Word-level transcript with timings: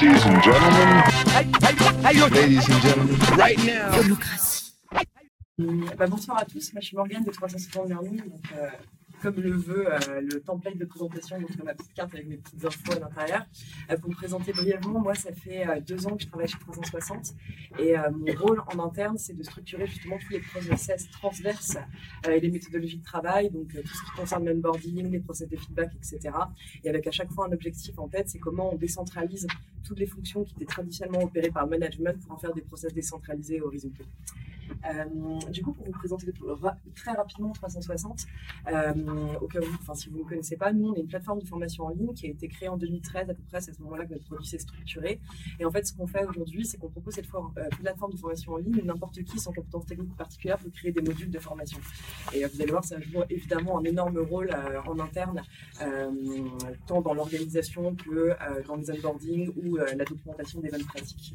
Ladies 0.00 0.26
and 0.26 0.42
gentlemen, 0.44 1.02
ladies 2.30 2.68
and 2.68 2.82
gentlemen, 2.82 3.16
right 3.36 3.58
now. 3.64 3.90
Bah, 5.96 6.06
bonsoir 6.06 6.38
à 6.38 6.44
tous, 6.44 6.72
moi 6.72 6.80
je 6.80 6.86
suis 6.86 6.96
Morgane 6.96 7.24
de 7.24 7.32
350 7.32 7.88
Learning. 7.88 8.18
Donc, 8.18 8.44
euh, 8.56 8.68
comme 9.22 9.36
le 9.36 9.50
veut 9.50 9.92
euh, 9.92 10.20
le 10.20 10.40
template 10.40 10.76
de 10.76 10.84
présentation, 10.84 11.40
donc 11.40 11.50
ma 11.62 11.74
petite 11.74 11.92
carte 11.94 12.14
avec 12.14 12.26
mes 12.26 12.36
petites 12.36 12.64
infos 12.64 12.92
à 12.92 13.00
l'intérieur. 13.00 13.46
Euh, 13.90 13.96
pour 13.96 14.10
me 14.10 14.14
présenter 14.14 14.52
brièvement, 14.52 15.00
moi 15.00 15.14
ça 15.14 15.32
fait 15.32 15.66
euh, 15.66 15.80
deux 15.80 16.06
ans 16.06 16.16
que 16.16 16.22
je 16.22 16.28
travaille 16.28 16.48
chez 16.48 16.58
360 16.58 17.34
et 17.78 17.94
mon 18.12 18.32
rôle 18.34 18.62
en 18.74 18.84
interne 18.84 19.18
c'est 19.18 19.34
de 19.34 19.42
structurer 19.42 19.86
justement 19.86 20.16
tous 20.18 20.32
les 20.32 20.40
process 20.40 21.10
transverses 21.10 21.76
et 22.28 22.40
les 22.40 22.50
méthodologies 22.50 22.98
de 22.98 23.04
travail, 23.04 23.50
donc 23.50 23.68
tout 23.68 23.94
ce 23.94 24.04
qui 24.04 24.10
concerne 24.16 24.46
l'onboarding, 24.46 25.10
les 25.10 25.20
process 25.20 25.48
de 25.48 25.56
feedback, 25.56 25.90
etc. 25.94 26.34
Et 26.84 26.88
avec 26.88 27.06
à 27.06 27.10
chaque 27.10 27.30
fois 27.30 27.46
un 27.46 27.52
objectif 27.52 27.98
en 27.98 28.08
tête, 28.08 28.28
c'est 28.28 28.38
comment 28.38 28.72
on 28.72 28.76
décentralise 28.76 29.46
toutes 29.84 29.98
les 29.98 30.06
fonctions 30.06 30.44
qui 30.44 30.54
étaient 30.54 30.66
traditionnellement 30.66 31.24
opérées 31.24 31.50
par 31.50 31.64
le 31.64 31.70
management 31.70 32.18
pour 32.20 32.32
en 32.32 32.38
faire 32.38 32.52
des 32.52 32.62
process 32.62 32.92
décentralisés 32.92 33.56
et 33.56 33.62
horizontaux. 33.62 34.04
Euh, 34.88 35.50
du 35.50 35.62
coup, 35.62 35.72
pour 35.72 35.86
vous 35.86 35.92
présenter 35.92 36.32
très 36.94 37.12
rapidement 37.12 37.52
360, 37.52 38.26
euh, 38.72 38.92
au 39.40 39.46
cas 39.46 39.60
où, 39.60 39.94
si 39.94 40.08
vous 40.08 40.18
ne 40.18 40.24
connaissez 40.24 40.56
pas, 40.56 40.72
nous, 40.72 40.90
on 40.90 40.94
est 40.94 41.00
une 41.00 41.08
plateforme 41.08 41.40
de 41.40 41.46
formation 41.46 41.84
en 41.84 41.90
ligne 41.90 42.14
qui 42.14 42.26
a 42.26 42.30
été 42.30 42.48
créée 42.48 42.68
en 42.68 42.76
2013, 42.76 43.30
à 43.30 43.34
peu 43.34 43.42
près, 43.48 43.60
c'est 43.60 43.72
à 43.72 43.74
ce 43.74 43.82
moment-là 43.82 44.06
que 44.06 44.12
notre 44.12 44.24
produit 44.24 44.46
s'est 44.46 44.58
structuré. 44.58 45.20
Et 45.58 45.64
en 45.64 45.70
fait, 45.70 45.86
ce 45.86 45.92
qu'on 45.92 46.06
fait 46.06 46.24
aujourd'hui, 46.24 46.64
c'est 46.64 46.78
qu'on 46.78 46.88
propose 46.88 47.14
cette 47.14 47.28
euh, 47.34 47.68
plateforme 47.80 48.12
de 48.12 48.18
formation 48.18 48.52
en 48.52 48.56
ligne 48.58 48.80
où 48.82 48.84
n'importe 48.84 49.22
qui, 49.22 49.38
sans 49.38 49.52
compétences 49.52 49.86
techniques 49.86 50.16
particulières, 50.16 50.58
peut 50.58 50.70
créer 50.70 50.92
des 50.92 51.02
modules 51.02 51.30
de 51.30 51.38
formation. 51.38 51.78
Et 52.34 52.44
vous 52.44 52.62
allez 52.62 52.70
voir, 52.70 52.84
ça 52.84 53.00
joue 53.00 53.22
évidemment 53.30 53.78
un 53.78 53.84
énorme 53.84 54.18
rôle 54.18 54.50
en 54.86 54.98
interne, 54.98 55.42
tant 56.86 57.00
dans 57.00 57.14
l'organisation 57.14 57.94
que 57.94 58.36
dans 58.66 58.76
les 58.76 58.90
onboarding 58.90 59.52
ou 59.56 59.76
la 59.76 60.04
documentation 60.04 60.60
des 60.60 60.70
bonnes 60.70 60.84
pratiques. 60.84 61.34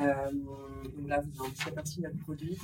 Euh, 0.00 0.30
donc 0.32 1.08
là, 1.08 1.20
vous 1.20 1.44
un 1.44 1.50
petit 1.50 1.68
aperçu 1.68 2.00
de 2.00 2.04
notre 2.06 2.18
produit. 2.18 2.58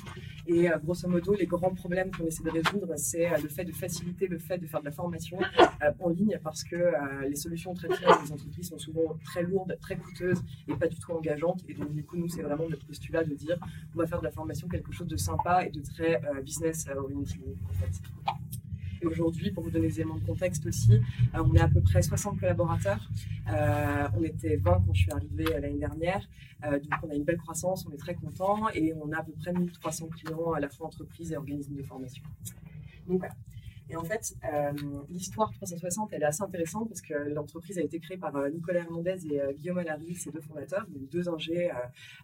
Et 0.47 0.71
euh, 0.71 0.79
grosso 0.79 1.09
modo, 1.09 1.35
les 1.35 1.47
grands 1.47 1.75
problèmes 1.75 2.11
qu'on 2.11 2.27
essaie 2.27 2.43
de 2.43 2.51
résoudre, 2.51 2.95
c'est 2.97 3.31
euh, 3.31 3.39
le 3.43 3.49
fait 3.49 3.65
de 3.65 3.73
faciliter 3.73 4.27
le 4.27 4.39
fait 4.39 4.59
de 4.59 4.67
faire 4.67 4.81
de 4.81 4.87
la 4.87 4.93
formation 4.93 5.39
euh, 5.41 5.93
en 6.01 6.09
ligne 6.09 6.39
parce 6.43 6.65
que 6.65 6.77
euh, 6.77 7.29
les 7.29 7.37
solutions 7.37 7.75
traditionnelles 7.75 8.17
des 8.25 8.33
entreprises 8.33 8.69
sont 8.69 8.79
souvent 8.79 9.17
très 9.25 9.43
lourdes, 9.43 9.77
très 9.81 9.97
coûteuses 9.97 10.43
et 10.67 10.75
pas 10.75 10.89
du 10.89 10.99
tout 10.99 11.13
engageantes. 11.13 11.63
Et 11.69 11.75
donc, 11.75 11.93
du 11.93 12.05
coup, 12.05 12.17
nous, 12.17 12.29
c'est 12.29 12.43
vraiment 12.43 12.69
notre 12.69 12.87
postulat 12.87 13.25
de 13.25 13.35
dire 13.35 13.59
on 13.95 13.99
va 13.99 14.07
faire 14.07 14.21
de 14.21 14.25
la 14.25 14.33
formation 14.33 14.69
quelque 14.69 14.93
chose 14.93 15.09
de 15.09 15.17
sympa 15.17 15.65
et 15.65 15.71
de 15.71 15.81
très 15.81 16.17
euh, 16.25 16.41
business 16.43 16.87
euh, 16.89 17.01
oriented 17.01 17.57
en 17.69 17.73
fait. 17.75 18.58
Et 19.03 19.07
aujourd'hui, 19.07 19.51
pour 19.51 19.65
vous 19.65 19.71
donner 19.71 19.89
des 19.89 20.01
éléments 20.01 20.17
de 20.17 20.25
contexte 20.25 20.67
aussi, 20.67 20.95
euh, 20.95 21.43
on 21.45 21.55
est 21.55 21.61
à 21.61 21.69
peu 21.69 21.81
près 21.81 22.03
60 22.03 22.41
collaborateurs. 22.41 23.09
Euh, 23.51 24.09
on 24.17 24.23
était 24.23 24.57
20 24.57 24.83
quand 24.87 24.95
je 24.95 25.03
suis 25.03 25.13
arrivée 25.13 25.47
euh, 25.55 25.61
l'année 25.61 25.79
dernière. 25.79 26.29
Donc 26.63 26.91
on 27.05 27.11
a 27.11 27.15
une 27.15 27.23
belle 27.23 27.39
croissance, 27.39 27.87
on 27.87 27.93
est 27.93 27.99
très 27.99 28.17
content 28.17 28.69
et 28.75 28.93
on 28.95 29.13
a 29.13 29.19
à 29.19 29.23
peu 29.23 29.31
près 29.31 29.53
1300 29.53 30.09
clients 30.09 30.53
à 30.55 30.61
la 30.61 30.69
fois 30.69 30.89
entreprises 30.89 31.31
et 31.31 31.37
organismes 31.37 31.77
de 31.77 31.83
formation. 31.85 32.25
Donc 33.07 33.21
voilà. 33.21 33.35
Et 33.91 33.97
en 33.97 34.05
fait, 34.05 34.35
euh, 34.45 34.73
l'histoire 35.09 35.51
360, 35.53 36.13
elle 36.13 36.23
est 36.23 36.27
assez 36.27 36.43
intéressante 36.43 36.89
parce 36.89 37.01
que 37.01 37.15
l'entreprise 37.15 37.79
a 37.79 37.83
été 37.83 37.99
créée 38.01 38.19
par 38.19 38.37
euh, 38.37 38.51
Nicolas 38.51 38.81
Hernandez 38.81 39.27
et 39.31 39.41
euh, 39.41 39.53
Guillaume 39.53 39.79
Alary, 39.79 40.15
ces 40.15 40.31
deux 40.31 40.41
fondateurs, 40.41 40.87
donc 40.89 41.09
deux 41.09 41.29
ingés 41.29 41.71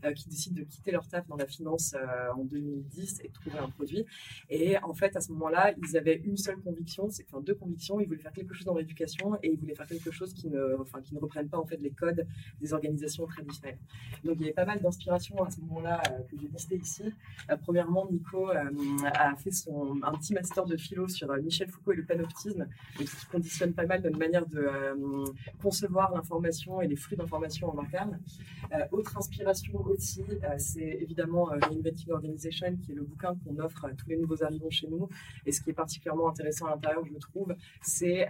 euh, 0.04 0.12
qui 0.12 0.28
décident 0.28 0.56
de 0.56 0.64
quitter 0.64 0.90
leur 0.90 1.06
taf 1.08 1.26
dans 1.26 1.36
la 1.36 1.46
finance 1.46 1.94
en 2.36 2.44
2010 2.44 3.20
et 3.24 3.28
de 3.28 3.32
trouver 3.32 3.58
un 3.58 3.68
produit. 3.68 4.04
Et 4.50 4.76
en 4.78 4.94
fait, 4.94 5.16
à 5.16 5.20
ce 5.20 5.32
moment-là, 5.32 5.74
ils 5.82 5.96
avaient 5.96 6.20
une 6.24 6.36
seule 6.36 6.58
conviction, 6.58 7.08
c'est 7.10 7.24
enfin 7.30 7.40
deux 7.40 7.54
convictions. 7.54 8.00
Ils 8.00 8.06
voulaient 8.06 8.20
faire 8.20 8.32
quelque 8.32 8.54
chose 8.54 8.64
dans 8.64 8.76
l'éducation 8.76 9.36
et 9.42 9.50
ils 9.52 9.58
voulaient 9.58 9.74
faire 9.74 9.86
quelque 9.86 10.10
chose 10.10 10.34
qui 10.34 10.48
ne, 10.48 10.76
reprenne 11.20 11.48
pas 11.48 11.58
en 11.58 11.66
fait 11.66 11.76
les 11.80 11.90
codes 11.90 12.26
des 12.60 12.72
organisations 12.72 13.26
traditionnelles. 13.26 13.78
Donc 14.24 14.36
il 14.36 14.42
y 14.42 14.44
avait 14.44 14.52
pas 14.52 14.64
mal 14.64 14.80
d'inspiration 14.80 15.42
à 15.42 15.50
ce 15.50 15.60
moment-là 15.60 16.02
que 16.30 16.36
j'ai 16.38 16.48
listé 16.48 16.76
ici. 16.76 17.04
Premièrement, 17.62 18.06
Nico 18.10 18.50
a 18.50 19.36
fait 19.36 19.50
son, 19.50 19.98
un 20.02 20.12
petit 20.12 20.34
master 20.34 20.66
de 20.66 20.76
philo 20.76 21.08
sur 21.08 21.30
euh, 21.30 21.40
Michel 21.54 21.68
Foucault 21.68 21.92
et 21.92 21.96
le 21.96 22.04
panoptisme, 22.04 22.66
ce 22.98 23.04
qui 23.04 23.26
conditionne 23.26 23.72
pas 23.74 23.86
mal 23.86 24.02
notre 24.02 24.18
manière 24.18 24.44
de 24.44 24.58
euh, 24.58 25.24
concevoir 25.62 26.12
l'information 26.12 26.80
et 26.80 26.88
les 26.88 26.96
flux 26.96 27.14
d'information 27.14 27.68
en 27.68 27.80
interne. 27.80 28.18
Euh, 28.72 28.84
autre 28.90 29.16
inspiration 29.16 29.80
aussi, 29.86 30.24
euh, 30.28 30.48
c'est 30.58 30.98
évidemment 31.00 31.44
Reinventing 31.44 32.10
Organization, 32.10 32.76
qui 32.82 32.90
est 32.90 32.94
le 32.96 33.04
bouquin 33.04 33.36
qu'on 33.36 33.56
offre 33.60 33.84
à 33.84 33.92
tous 33.92 34.08
les 34.08 34.16
nouveaux 34.16 34.42
arrivants 34.42 34.70
chez 34.70 34.88
nous. 34.88 35.08
Et 35.46 35.52
ce 35.52 35.60
qui 35.60 35.70
est 35.70 35.74
particulièrement 35.74 36.28
intéressant 36.28 36.66
à 36.66 36.70
l'intérieur, 36.70 37.04
je 37.06 37.18
trouve, 37.18 37.54
c'est 37.82 38.28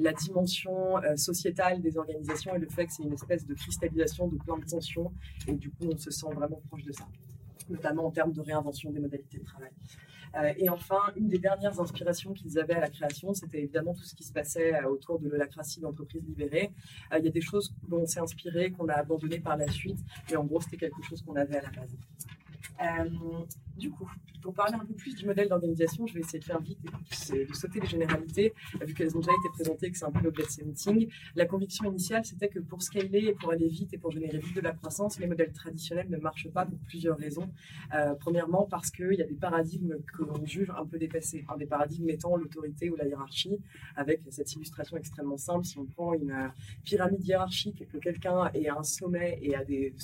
la 0.00 0.12
dimension 0.12 0.96
sociétale 1.14 1.80
des 1.80 1.96
organisations 1.96 2.54
et 2.56 2.58
le 2.58 2.68
fait 2.68 2.86
que 2.86 2.92
c'est 2.92 3.04
une 3.04 3.12
espèce 3.12 3.46
de 3.46 3.54
cristallisation 3.54 4.26
de 4.26 4.36
plein 4.38 4.58
de 4.58 4.64
tensions. 4.64 5.12
Et 5.46 5.52
du 5.52 5.70
coup, 5.70 5.86
on 5.92 5.96
se 5.96 6.10
sent 6.10 6.26
vraiment 6.34 6.60
proche 6.68 6.82
de 6.82 6.92
ça, 6.92 7.06
notamment 7.68 8.06
en 8.06 8.10
termes 8.10 8.32
de 8.32 8.40
réinvention 8.40 8.90
des 8.90 9.00
modalités 9.00 9.38
de 9.38 9.44
travail. 9.44 9.70
Euh, 10.34 10.52
et 10.58 10.68
enfin, 10.68 11.00
une 11.16 11.28
des 11.28 11.38
dernières 11.38 11.80
inspirations 11.80 12.32
qu'ils 12.32 12.58
avaient 12.58 12.74
à 12.74 12.80
la 12.80 12.90
création, 12.90 13.32
c'était 13.34 13.58
évidemment 13.58 13.94
tout 13.94 14.04
ce 14.04 14.14
qui 14.14 14.24
se 14.24 14.32
passait 14.32 14.74
euh, 14.74 14.88
autour 14.88 15.18
de 15.18 15.28
l'holacratie 15.28 15.80
d'entreprises 15.80 16.22
libérées. 16.22 16.70
Euh, 17.12 17.18
Il 17.18 17.24
y 17.24 17.28
a 17.28 17.30
des 17.30 17.40
choses 17.40 17.74
dont 17.88 18.00
on 18.00 18.06
s'est 18.06 18.20
inspiré, 18.20 18.70
qu'on 18.70 18.88
a 18.88 18.94
abandonnées 18.94 19.40
par 19.40 19.56
la 19.56 19.68
suite, 19.68 19.98
mais 20.30 20.36
en 20.36 20.44
gros, 20.44 20.60
c'était 20.60 20.76
quelque 20.76 21.02
chose 21.02 21.22
qu'on 21.22 21.36
avait 21.36 21.56
à 21.56 21.62
la 21.62 21.70
base. 21.70 21.96
Euh, 22.80 23.08
du 23.76 23.90
coup, 23.90 24.08
pour 24.42 24.54
parler 24.54 24.74
un 24.74 24.84
peu 24.84 24.94
plus 24.94 25.14
du 25.14 25.26
modèle 25.26 25.48
d'organisation, 25.48 26.06
je 26.06 26.14
vais 26.14 26.20
essayer 26.20 26.38
de 26.38 26.44
faire 26.44 26.60
vite 26.60 26.78
et 27.32 27.44
de 27.44 27.54
sauter 27.54 27.80
les 27.80 27.86
généralités, 27.86 28.54
euh, 28.80 28.84
vu 28.84 28.94
qu'elles 28.94 29.16
ont 29.16 29.20
déjà 29.20 29.32
été 29.32 29.48
présentées 29.52 29.86
et 29.86 29.90
que 29.90 29.98
c'est 29.98 30.04
un 30.04 30.10
peu 30.10 30.22
l'objet 30.24 30.44
de 30.44 30.74
ces. 30.74 31.08
La 31.34 31.46
conviction 31.46 31.84
initiale, 31.84 32.24
c'était 32.24 32.48
que 32.48 32.58
pour 32.58 32.82
scaler, 32.82 33.26
et 33.26 33.32
pour 33.32 33.52
aller 33.52 33.68
vite 33.68 33.92
et 33.94 33.98
pour 33.98 34.10
générer 34.10 34.38
vite 34.38 34.54
de 34.54 34.60
la 34.60 34.72
croissance, 34.72 35.18
les 35.18 35.26
modèles 35.26 35.52
traditionnels 35.52 36.08
ne 36.08 36.18
marchent 36.18 36.48
pas 36.50 36.64
pour 36.66 36.78
plusieurs 36.80 37.16
raisons. 37.16 37.50
Euh, 37.94 38.14
premièrement, 38.14 38.66
parce 38.70 38.90
qu'il 38.90 39.14
y 39.14 39.22
a 39.22 39.26
des 39.26 39.34
paradigmes 39.34 39.96
que 40.12 40.22
l'on 40.22 40.44
juge 40.44 40.70
un 40.70 40.84
peu 40.86 40.98
dépassés. 40.98 41.44
Un 41.48 41.56
des 41.56 41.66
paradigmes 41.66 42.08
étant 42.08 42.36
l'autorité 42.36 42.90
ou 42.90 42.96
la 42.96 43.06
hiérarchie, 43.06 43.58
avec 43.96 44.22
cette 44.30 44.52
illustration 44.54 44.96
extrêmement 44.96 45.36
simple. 45.36 45.64
Si 45.64 45.78
on 45.78 45.84
prend 45.84 46.14
une 46.14 46.52
pyramide 46.84 47.24
hiérarchique, 47.24 47.86
que 47.92 47.98
quelqu'un 47.98 48.50
est 48.54 48.68
à 48.68 48.78
un 48.78 48.82
sommet 48.82 49.38
et 49.42 49.54
a 49.54 49.64
des, 49.64 49.94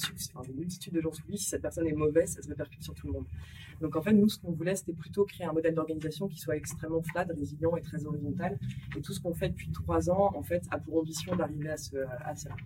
multitudes 0.55 0.93
de 0.93 1.01
gens 1.01 1.13
sous 1.13 1.27
lui, 1.29 1.39
si 1.39 1.47
cette 1.47 1.63
personne 1.63 1.87
est 1.87 1.93
mauvaise, 1.93 2.31
ça 2.31 2.43
répercute 2.55 2.83
sur 2.83 2.95
tout 2.95 3.07
le 3.07 3.13
monde. 3.15 3.27
Donc 3.81 3.97
en 3.97 4.03
fait, 4.03 4.13
nous, 4.13 4.29
ce 4.29 4.39
qu'on 4.39 4.53
voulait, 4.53 4.77
c'était 4.77 4.93
plutôt 4.93 5.25
créer 5.25 5.47
un 5.47 5.53
modèle 5.53 5.75
d'organisation 5.75 6.29
qui 6.29 6.39
soit 6.39 6.57
extrêmement 6.57 7.03
flat, 7.03 7.27
résilient 7.37 7.77
et 7.77 7.83
très 7.83 8.07
horizontal. 8.07 8.59
Et 8.97 9.01
tout 9.01 9.13
ce 9.13 9.21
qu'on 9.21 9.35
fait 9.35 9.49
depuis 9.49 9.71
trois 9.71 10.11
ans, 10.11 10.33
en 10.35 10.43
fait, 10.43 10.63
a 10.71 10.79
pour 10.79 10.99
ambition 10.99 11.35
d'arriver 11.37 11.71
à, 11.71 11.77
ce, 11.77 11.97
cela. 12.37 12.57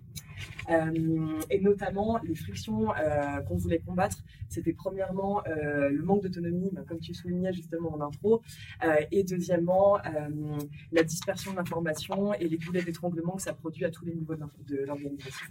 Euh, 0.69 1.41
et 1.49 1.59
notamment, 1.59 2.19
les 2.23 2.35
frictions 2.35 2.93
euh, 2.95 3.41
qu'on 3.41 3.55
voulait 3.55 3.79
combattre, 3.79 4.17
c'était 4.47 4.73
premièrement 4.73 5.43
euh, 5.47 5.89
le 5.89 6.01
manque 6.03 6.23
d'autonomie, 6.23 6.69
ben, 6.71 6.83
comme 6.87 6.99
tu 6.99 7.13
soulignais 7.13 7.53
justement 7.53 7.93
en 7.93 8.01
intro, 8.01 8.41
et 9.11 9.23
deuxièmement, 9.23 9.97
la 10.91 11.03
dispersion 11.03 11.53
de 11.53 11.59
et 12.39 12.47
les 12.47 12.57
goulets 12.57 12.83
d'étranglement 12.83 13.33
que 13.33 13.41
ça 13.41 13.53
produit 13.53 13.85
à 13.85 13.89
tous 13.89 14.05
les 14.05 14.13
niveaux 14.13 14.35
de 14.35 14.77
l'organisation. 14.85 15.45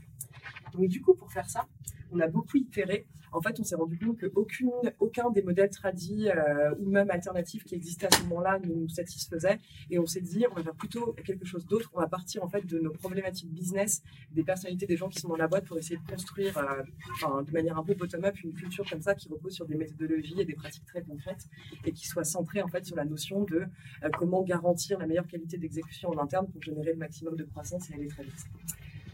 Donc 0.73 0.89
du 0.89 1.01
coup, 1.01 1.15
pour 1.15 1.33
faire 1.33 1.49
ça, 1.49 1.67
on 2.13 2.21
a 2.21 2.29
beaucoup 2.29 2.57
itéré. 2.57 3.07
En 3.33 3.43
fait, 3.43 3.61
on 3.61 3.65
s'est 3.65 3.77
rendu 3.77 3.99
compte 3.99 4.19
qu'aucun 4.19 4.67
aucun 5.01 5.31
des 5.31 5.43
modèles 5.43 5.71
tradis 5.71 6.29
euh, 6.31 6.75
ou 6.79 6.91
même 6.91 7.11
alternatifs 7.11 7.65
qui 7.65 7.75
existaient 7.75 8.07
à 8.07 8.17
ce 8.17 8.23
moment-là 8.25 8.59
ne 8.61 8.73
nous 8.73 8.89
satisfaisait. 8.89 9.59
Et 9.91 9.99
on 9.99 10.07
s'est 10.07 10.21
dit, 10.21 10.47
on 10.51 10.55
va 10.55 10.63
faire 10.63 10.75
plutôt 10.75 11.15
quelque 11.25 11.45
chose 11.45 11.67
d'autre. 11.67 11.91
On 11.95 12.01
va 12.01 12.09
partir 12.09 12.43
en 12.43 12.49
fait 12.49 12.65
de 12.65 12.79
nos 12.79 12.91
problématiques 12.91 13.53
business, 13.53 14.03
des 14.31 14.45
personnalités 14.45 14.87
des 14.87 14.97
gens 14.97 15.09
qui 15.09 15.21
sont 15.21 15.29
dans 15.29 15.37
la 15.37 15.49
boîte 15.49 15.67
pour 15.67 15.79
essayer 15.79 15.99
de 15.99 16.11
construire, 16.11 16.57
euh, 16.59 17.43
de 17.43 17.53
manière 17.53 17.79
un 17.79 17.85
peu 17.85 17.95
bottom-up, 17.95 18.35
une 18.43 18.55
culture 18.55 18.89
comme 18.89 19.03
ça 19.03 19.15
qui 19.15 19.29
repose 19.29 19.53
sur 19.53 19.67
des 19.67 19.77
méthodologies 19.77 20.41
et 20.41 20.45
des 20.45 20.55
pratiques 20.55 20.87
très 20.87 21.03
concrètes 21.03 21.47
et 21.85 21.93
qui 21.93 22.07
soit 22.07 22.25
centrée 22.25 22.63
en 22.63 22.69
fait 22.69 22.85
sur 22.85 22.97
la 22.97 23.05
notion 23.05 23.45
de 23.45 23.65
euh, 24.05 24.09
comment 24.19 24.43
garantir 24.43 24.99
la 24.99 25.07
meilleure 25.07 25.27
qualité 25.27 25.59
d'exécution 25.59 26.11
en 26.11 26.19
interne 26.19 26.49
pour 26.49 26.63
générer 26.63 26.93
le 26.93 26.99
maximum 26.99 27.37
de 27.37 27.45
croissance 27.45 27.91
et 27.91 27.95
aller 27.95 28.09
très 28.09 28.23
vite. 28.23 28.47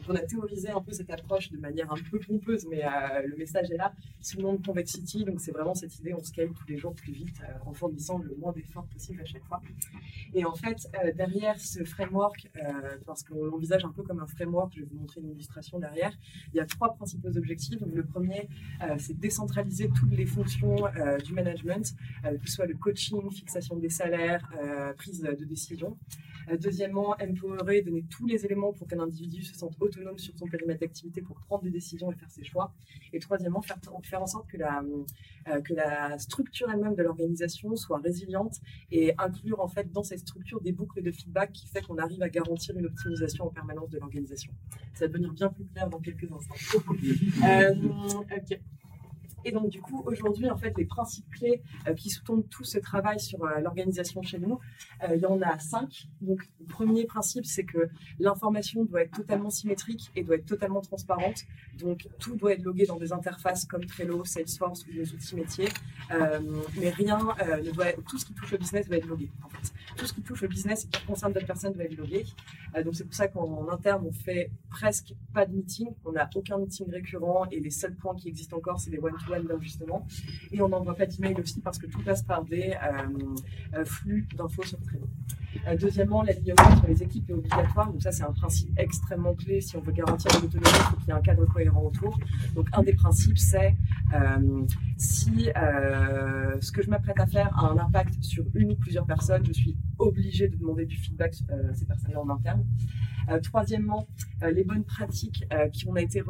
On 0.08 0.14
a 0.14 0.20
théorisé 0.20 0.70
un 0.70 0.80
peu 0.80 0.92
cette 0.92 1.10
approche 1.10 1.50
de 1.50 1.58
manière 1.58 1.90
un 1.90 1.96
peu 2.10 2.18
pompeuse, 2.18 2.66
mais 2.68 2.84
euh, 2.84 3.26
le 3.26 3.36
message 3.36 3.70
est 3.70 3.76
là, 3.76 3.94
sous 4.20 4.36
le 4.36 4.42
nom 4.42 4.54
de 4.54 4.66
Convexity. 4.66 5.24
Donc 5.24 5.40
c'est 5.40 5.52
vraiment 5.52 5.74
cette 5.74 5.98
idée, 5.98 6.12
on 6.12 6.22
scale 6.22 6.50
tous 6.50 6.66
les 6.68 6.76
jours 6.76 6.94
plus 6.94 7.12
vite 7.12 7.40
euh, 7.42 7.52
en 7.64 7.72
fournissant 7.72 8.18
le 8.18 8.34
moins 8.36 8.52
d'efforts 8.52 8.86
possible 8.86 9.22
à 9.22 9.24
chaque 9.24 9.44
fois. 9.44 9.62
Et 10.34 10.44
en 10.44 10.54
fait, 10.54 10.88
euh, 11.02 11.12
derrière 11.12 11.58
ce 11.58 11.84
framework, 11.84 12.50
parce 13.06 13.22
qu'on 13.22 13.44
l'envisage 13.44 13.84
un 13.84 13.90
peu 13.90 14.02
comme 14.02 14.20
un 14.20 14.26
framework, 14.26 14.72
je 14.74 14.80
vais 14.80 14.86
vous 14.90 14.98
montrer 14.98 15.20
une 15.20 15.30
illustration 15.30 15.78
derrière, 15.78 16.12
il 16.52 16.56
y 16.56 16.60
a 16.60 16.66
trois 16.66 16.94
principaux 16.94 17.36
objectifs. 17.36 17.78
Donc, 17.78 17.94
le 17.94 18.04
premier, 18.04 18.48
c'est 18.98 19.18
décentraliser 19.18 19.88
toutes 19.88 20.12
les 20.12 20.26
fonctions 20.26 20.76
du 21.24 21.32
management, 21.32 21.94
que 22.22 22.48
ce 22.48 22.52
soit 22.52 22.66
le 22.66 22.74
coaching, 22.74 23.30
fixation 23.30 23.76
des 23.76 23.90
salaires, 23.90 24.48
prise 24.96 25.20
de 25.20 25.44
décision. 25.44 25.96
Euh, 26.50 26.56
deuxièmement, 26.56 27.16
empowerer, 27.20 27.82
donner 27.82 28.04
tous 28.10 28.26
les 28.26 28.44
éléments 28.44 28.72
pour 28.72 28.86
qu'un 28.86 29.00
individu 29.00 29.42
se 29.42 29.54
sente 29.54 29.74
autonome 29.80 30.18
sur 30.18 30.36
son 30.36 30.46
périmètre 30.46 30.80
d'activité 30.80 31.22
pour 31.22 31.36
prendre 31.40 31.62
des 31.62 31.70
décisions 31.70 32.10
et 32.12 32.14
faire 32.14 32.30
ses 32.30 32.44
choix. 32.44 32.72
Et 33.12 33.18
troisièmement, 33.18 33.62
faire, 33.62 33.78
faire 34.02 34.22
en 34.22 34.26
sorte 34.26 34.48
que 34.48 34.56
la, 34.56 34.82
euh, 35.48 35.60
que 35.60 35.74
la 35.74 36.18
structure 36.18 36.70
elle-même 36.70 36.94
de 36.94 37.02
l'organisation 37.02 37.76
soit 37.76 37.98
résiliente 37.98 38.60
et 38.90 39.14
inclure 39.18 39.60
en 39.60 39.68
fait 39.68 39.90
dans 39.92 40.02
cette 40.02 40.20
structure 40.20 40.60
des 40.60 40.72
boucles 40.72 41.02
de 41.02 41.10
feedback 41.10 41.52
qui 41.52 41.68
fait 41.68 41.82
qu'on 41.82 41.98
arrive 41.98 42.22
à 42.22 42.28
garantir 42.28 42.76
une 42.76 42.86
optimisation 42.86 43.46
en 43.46 43.50
permanence 43.50 43.90
de 43.90 43.98
l'organisation. 43.98 44.52
Ça 44.94 45.06
va 45.06 45.08
devenir 45.08 45.32
bien 45.32 45.48
plus 45.48 45.64
clair 45.66 45.88
dans 45.88 46.00
quelques 46.00 46.30
instants. 46.30 46.54
Euh, 47.44 47.74
ok. 47.74 48.60
Et 49.44 49.52
donc, 49.52 49.68
du 49.68 49.80
coup, 49.80 50.02
aujourd'hui, 50.06 50.48
en 50.50 50.56
fait, 50.56 50.72
les 50.76 50.84
principes 50.84 51.28
clés 51.30 51.62
euh, 51.86 51.94
qui 51.94 52.10
sous-tendent 52.10 52.48
tout 52.48 52.64
ce 52.64 52.78
travail 52.78 53.20
sur 53.20 53.44
euh, 53.44 53.60
l'organisation 53.60 54.22
chez 54.22 54.38
nous, 54.38 54.58
euh, 55.02 55.16
il 55.16 55.20
y 55.20 55.26
en 55.26 55.40
a 55.42 55.58
cinq. 55.58 56.08
Donc, 56.20 56.48
le 56.60 56.66
premier 56.66 57.04
principe, 57.04 57.44
c'est 57.44 57.64
que 57.64 57.88
l'information 58.18 58.84
doit 58.84 59.02
être 59.02 59.16
totalement 59.16 59.50
symétrique 59.50 60.10
et 60.16 60.22
doit 60.22 60.36
être 60.36 60.46
totalement 60.46 60.80
transparente. 60.80 61.44
Donc, 61.78 62.08
tout 62.18 62.36
doit 62.36 62.52
être 62.52 62.62
logué 62.62 62.86
dans 62.86 62.96
des 62.96 63.12
interfaces 63.12 63.64
comme 63.66 63.84
Trello, 63.84 64.24
Salesforce 64.24 64.86
ou 64.86 64.92
des 64.92 65.12
outils 65.12 65.36
métiers. 65.36 65.68
mais 66.78 66.90
rien 66.90 67.18
ne 67.18 67.70
doit 67.70 67.88
être, 67.88 68.02
tout 68.04 68.18
ce 68.18 68.24
qui 68.24 68.34
touche 68.34 68.52
au 68.52 68.58
business 68.58 68.86
doit 68.86 68.96
être 68.96 69.06
logué, 69.06 69.30
en 69.44 69.48
fait. 69.48 69.72
Tout 69.96 70.06
ce 70.06 70.12
qui 70.12 70.22
touche 70.22 70.42
au 70.42 70.48
business 70.48 70.84
et 70.84 70.88
qui 70.88 71.04
concerne 71.04 71.32
d'autres 71.32 71.46
personnes 71.46 71.72
doit 71.72 71.84
être 71.84 71.96
logué. 71.96 72.24
donc, 72.84 72.94
c'est 72.94 73.04
pour 73.04 73.14
ça 73.14 73.28
qu'en 73.28 73.68
interne, 73.68 74.04
on 74.06 74.12
fait 74.12 74.50
presque 74.70 75.14
pas 75.32 75.46
de 75.46 75.54
meeting. 75.54 75.88
On 76.04 76.12
n'a 76.12 76.28
aucun 76.34 76.58
meeting 76.58 76.90
récurrent 76.90 77.46
et 77.50 77.60
les 77.60 77.70
seuls 77.70 77.94
points 77.94 78.14
qui 78.14 78.28
existent 78.28 78.56
encore, 78.56 78.80
c'est 78.80 78.90
les 78.90 78.98
one-to-one 78.98 79.33
d'enregistrement. 79.42 80.06
Et 80.52 80.60
on 80.62 80.68
n'envoie 80.68 80.94
pas 80.94 81.06
d'email 81.06 81.34
aussi 81.40 81.60
parce 81.60 81.78
que 81.78 81.86
tout 81.86 82.02
passe 82.02 82.22
par 82.22 82.44
des 82.44 82.74
euh, 82.82 83.34
euh, 83.74 83.84
flux 83.84 84.26
d'infos 84.36 84.62
sur 84.62 84.80
Trello. 84.80 85.08
Euh, 85.66 85.76
deuxièmement, 85.76 86.22
l'alignement 86.22 86.62
entre 86.64 86.86
les 86.86 87.02
équipes 87.02 87.30
est 87.30 87.32
obligatoire. 87.32 87.90
Donc 87.90 88.02
ça, 88.02 88.12
c'est 88.12 88.24
un 88.24 88.32
principe 88.32 88.70
extrêmement 88.76 89.34
clé. 89.34 89.60
Si 89.60 89.76
on 89.76 89.80
veut 89.80 89.92
garantir 89.92 90.30
l'autonomie, 90.40 90.66
il 90.66 90.82
faut 90.84 90.96
qu'il 90.96 91.08
y 91.08 91.10
ait 91.10 91.14
un 91.14 91.22
cadre 91.22 91.46
cohérent 91.46 91.82
autour. 91.82 92.18
Donc 92.54 92.68
un 92.72 92.82
des 92.82 92.94
principes, 92.94 93.38
c'est 93.38 93.74
si 94.96 95.48
ce 96.60 96.72
que 96.72 96.82
je 96.82 96.90
m'apprête 96.90 97.18
à 97.20 97.26
faire 97.26 97.56
a 97.56 97.70
un 97.70 97.78
impact 97.78 98.22
sur 98.22 98.44
une 98.54 98.72
ou 98.72 98.76
plusieurs 98.76 99.06
personnes, 99.06 99.44
je 99.46 99.52
suis 99.52 99.76
obligé 99.98 100.48
de 100.48 100.56
demander 100.56 100.86
du 100.86 100.96
feedback 100.96 101.34
à 101.48 101.74
ces 101.74 101.86
personnes-là 101.86 102.20
en 102.20 102.28
interne. 102.30 102.64
Euh, 103.28 103.40
troisièmement, 103.40 104.06
euh, 104.42 104.50
les 104.50 104.64
bonnes 104.64 104.84
pratiques 104.84 105.44
euh, 105.52 105.68
qui 105.68 105.88
ont 105.88 105.96
été 105.96 106.22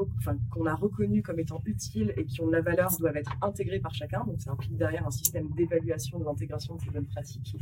qu'on 0.51 0.67
a 0.67 0.75
reconnues 0.75 1.23
comme 1.23 1.41
étant 1.41 1.61
utiles 1.67 2.13
et 2.17 2.25
qui 2.25 2.41
ont 2.41 2.47
de 2.47 2.53
la 2.53 2.61
valeur 2.61 2.91
doivent 2.99 3.17
être 3.17 3.37
intégrées 3.43 3.81
par 3.81 3.95
chacun. 3.95 4.25
Donc, 4.25 4.41
ça 4.41 4.53
implique 4.53 4.77
derrière 4.77 5.07
un 5.07 5.11
système 5.11 5.49
d'évaluation 5.51 6.19
de 6.19 6.25
l'intégration 6.25 6.77
de 6.77 6.81
ces 6.81 6.91
bonnes 6.91 7.07
pratiques. 7.07 7.57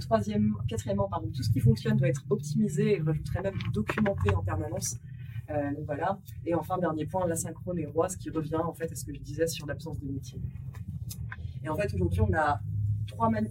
troisième, 0.00 0.54
quatrièmement, 0.68 1.08
pardon, 1.08 1.28
tout 1.34 1.42
ce 1.42 1.50
qui 1.50 1.60
fonctionne 1.60 1.96
doit 1.96 2.08
être 2.08 2.24
optimisé 2.30 2.94
et 2.94 2.98
je 2.98 3.04
rajouterais 3.04 3.42
même 3.42 3.58
documenté 3.72 4.34
en 4.34 4.42
permanence. 4.42 4.96
donc 5.48 5.86
voilà. 5.86 6.18
Et 6.44 6.54
enfin, 6.54 6.78
dernier 6.78 7.06
point, 7.06 7.26
l'asynchrone 7.26 7.78
et 7.78 7.86
roi, 7.86 8.08
ce 8.08 8.16
qui 8.16 8.30
revient 8.30 8.56
en 8.56 8.72
fait 8.72 8.90
à 8.90 8.94
ce 8.94 9.04
que 9.04 9.14
je 9.14 9.20
disais 9.20 9.46
sur 9.46 9.66
l'absence 9.66 10.00
de 10.00 10.06
meeting. 10.06 10.40
Et 11.64 11.68
en 11.68 11.76
fait, 11.76 11.92
aujourd'hui, 11.94 12.20
on 12.20 12.32
a 12.34 12.60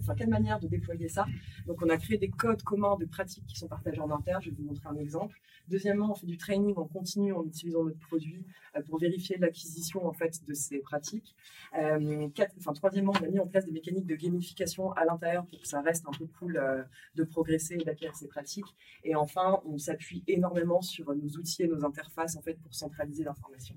trois 0.00 0.14
quatre 0.14 0.28
manières 0.28 0.60
de 0.60 0.68
déployer 0.68 1.08
ça. 1.08 1.26
Donc, 1.66 1.82
on 1.82 1.88
a 1.88 1.96
créé 1.96 2.18
des 2.18 2.28
codes 2.28 2.62
communs 2.62 2.96
de 2.96 3.04
pratiques 3.04 3.46
qui 3.46 3.56
sont 3.56 3.68
partagés 3.68 4.00
en 4.00 4.10
interne. 4.10 4.42
Je 4.42 4.50
vais 4.50 4.56
vous 4.56 4.64
montrer 4.64 4.88
un 4.88 4.96
exemple. 4.96 5.40
Deuxièmement, 5.68 6.10
on 6.10 6.14
fait 6.14 6.26
du 6.26 6.36
training 6.36 6.74
en 6.76 6.86
continu 6.86 7.32
en 7.32 7.44
utilisant 7.44 7.84
notre 7.84 7.98
produit 7.98 8.44
euh, 8.76 8.82
pour 8.82 8.98
vérifier 8.98 9.36
l'acquisition 9.38 10.06
en 10.06 10.12
fait 10.12 10.44
de 10.46 10.54
ces 10.54 10.80
pratiques. 10.80 11.34
Euh, 11.78 12.28
troisièmement, 12.74 13.12
on 13.20 13.24
a 13.24 13.28
mis 13.28 13.38
en 13.38 13.46
place 13.46 13.64
des 13.64 13.72
mécaniques 13.72 14.06
de 14.06 14.16
gamification 14.16 14.92
à 14.92 15.04
l'intérieur 15.04 15.46
pour 15.46 15.60
que 15.60 15.68
ça 15.68 15.80
reste 15.80 16.04
un 16.06 16.12
peu 16.12 16.26
cool 16.38 16.56
euh, 16.56 16.82
de 17.14 17.24
progresser 17.24 17.74
et 17.74 17.84
d'acquérir 17.84 18.14
ces 18.16 18.28
pratiques. 18.28 18.74
Et 19.04 19.14
enfin, 19.14 19.60
on 19.64 19.78
s'appuie 19.78 20.24
énormément 20.26 20.82
sur 20.82 21.14
nos 21.14 21.28
outils 21.36 21.62
et 21.62 21.68
nos 21.68 21.84
interfaces 21.84 22.36
en 22.36 22.42
fait 22.42 22.54
pour 22.54 22.74
centraliser 22.74 23.24
l'information. 23.24 23.76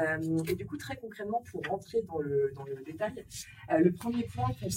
Euh, 0.00 0.38
et 0.48 0.54
du 0.54 0.66
coup, 0.66 0.76
très 0.76 0.96
concrètement, 0.96 1.42
pour 1.50 1.62
rentrer 1.66 2.02
dans 2.02 2.18
le, 2.18 2.52
dans 2.54 2.64
le 2.64 2.82
détail, 2.84 3.24
euh, 3.70 3.78
le 3.78 3.92
premier 3.92 4.24
point 4.24 4.50
euh, 4.62 4.70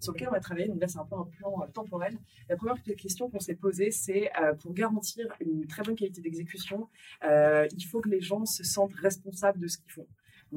sur 0.00 0.12
lequel 0.12 0.28
on 0.28 0.32
va 0.32 0.40
travailler. 0.40 0.68
Donc 0.68 0.80
là, 0.80 0.88
c'est 0.88 0.98
un 0.98 1.04
peu 1.04 1.16
un 1.16 1.24
plan 1.24 1.66
temporel. 1.72 2.16
La 2.48 2.56
première 2.56 2.82
question 2.82 3.28
qu'on 3.28 3.40
s'est 3.40 3.54
posée, 3.54 3.90
c'est 3.90 4.30
pour 4.60 4.72
garantir 4.72 5.26
une 5.40 5.66
très 5.66 5.82
bonne 5.82 5.96
qualité 5.96 6.20
d'exécution, 6.20 6.88
il 7.22 7.84
faut 7.90 8.00
que 8.00 8.08
les 8.08 8.20
gens 8.20 8.44
se 8.44 8.62
sentent 8.62 8.94
responsables 8.94 9.58
de 9.58 9.68
ce 9.68 9.78
qu'ils 9.78 9.92
font 9.92 10.06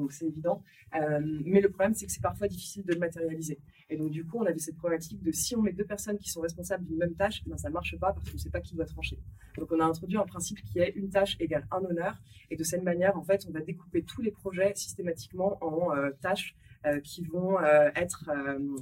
donc 0.00 0.12
c'est 0.12 0.26
évident. 0.26 0.62
Euh, 0.94 1.20
mais 1.44 1.60
le 1.60 1.68
problème, 1.68 1.94
c'est 1.94 2.06
que 2.06 2.12
c'est 2.12 2.22
parfois 2.22 2.48
difficile 2.48 2.84
de 2.84 2.92
le 2.92 2.98
matérialiser. 2.98 3.58
Et 3.88 3.96
donc, 3.96 4.10
du 4.10 4.24
coup, 4.24 4.38
on 4.38 4.46
avait 4.46 4.58
cette 4.58 4.76
problématique 4.76 5.22
de 5.22 5.32
si 5.32 5.54
on 5.56 5.62
met 5.62 5.72
deux 5.72 5.84
personnes 5.84 6.18
qui 6.18 6.30
sont 6.30 6.40
responsables 6.40 6.84
d'une 6.84 6.98
même 6.98 7.14
tâche, 7.14 7.42
ben, 7.46 7.56
ça 7.56 7.68
ne 7.68 7.74
marche 7.74 7.98
pas 7.98 8.12
parce 8.12 8.28
qu'on 8.28 8.36
ne 8.36 8.40
sait 8.40 8.50
pas 8.50 8.60
qui 8.60 8.74
doit 8.74 8.86
trancher. 8.86 9.18
Donc, 9.56 9.70
on 9.72 9.80
a 9.80 9.84
introduit 9.84 10.16
un 10.16 10.26
principe 10.26 10.62
qui 10.64 10.78
est 10.78 10.90
une 10.96 11.10
tâche 11.10 11.36
égale 11.40 11.66
un 11.70 11.84
honneur. 11.84 12.20
Et 12.50 12.56
de 12.56 12.64
cette 12.64 12.82
manière, 12.82 13.16
en 13.16 13.22
fait, 13.22 13.46
on 13.48 13.52
va 13.52 13.60
découper 13.60 14.02
tous 14.02 14.22
les 14.22 14.30
projets 14.30 14.72
systématiquement 14.74 15.58
en 15.60 15.94
euh, 15.94 16.10
tâches 16.20 16.56
qui 17.04 17.22
vont 17.24 17.60
être 17.94 18.30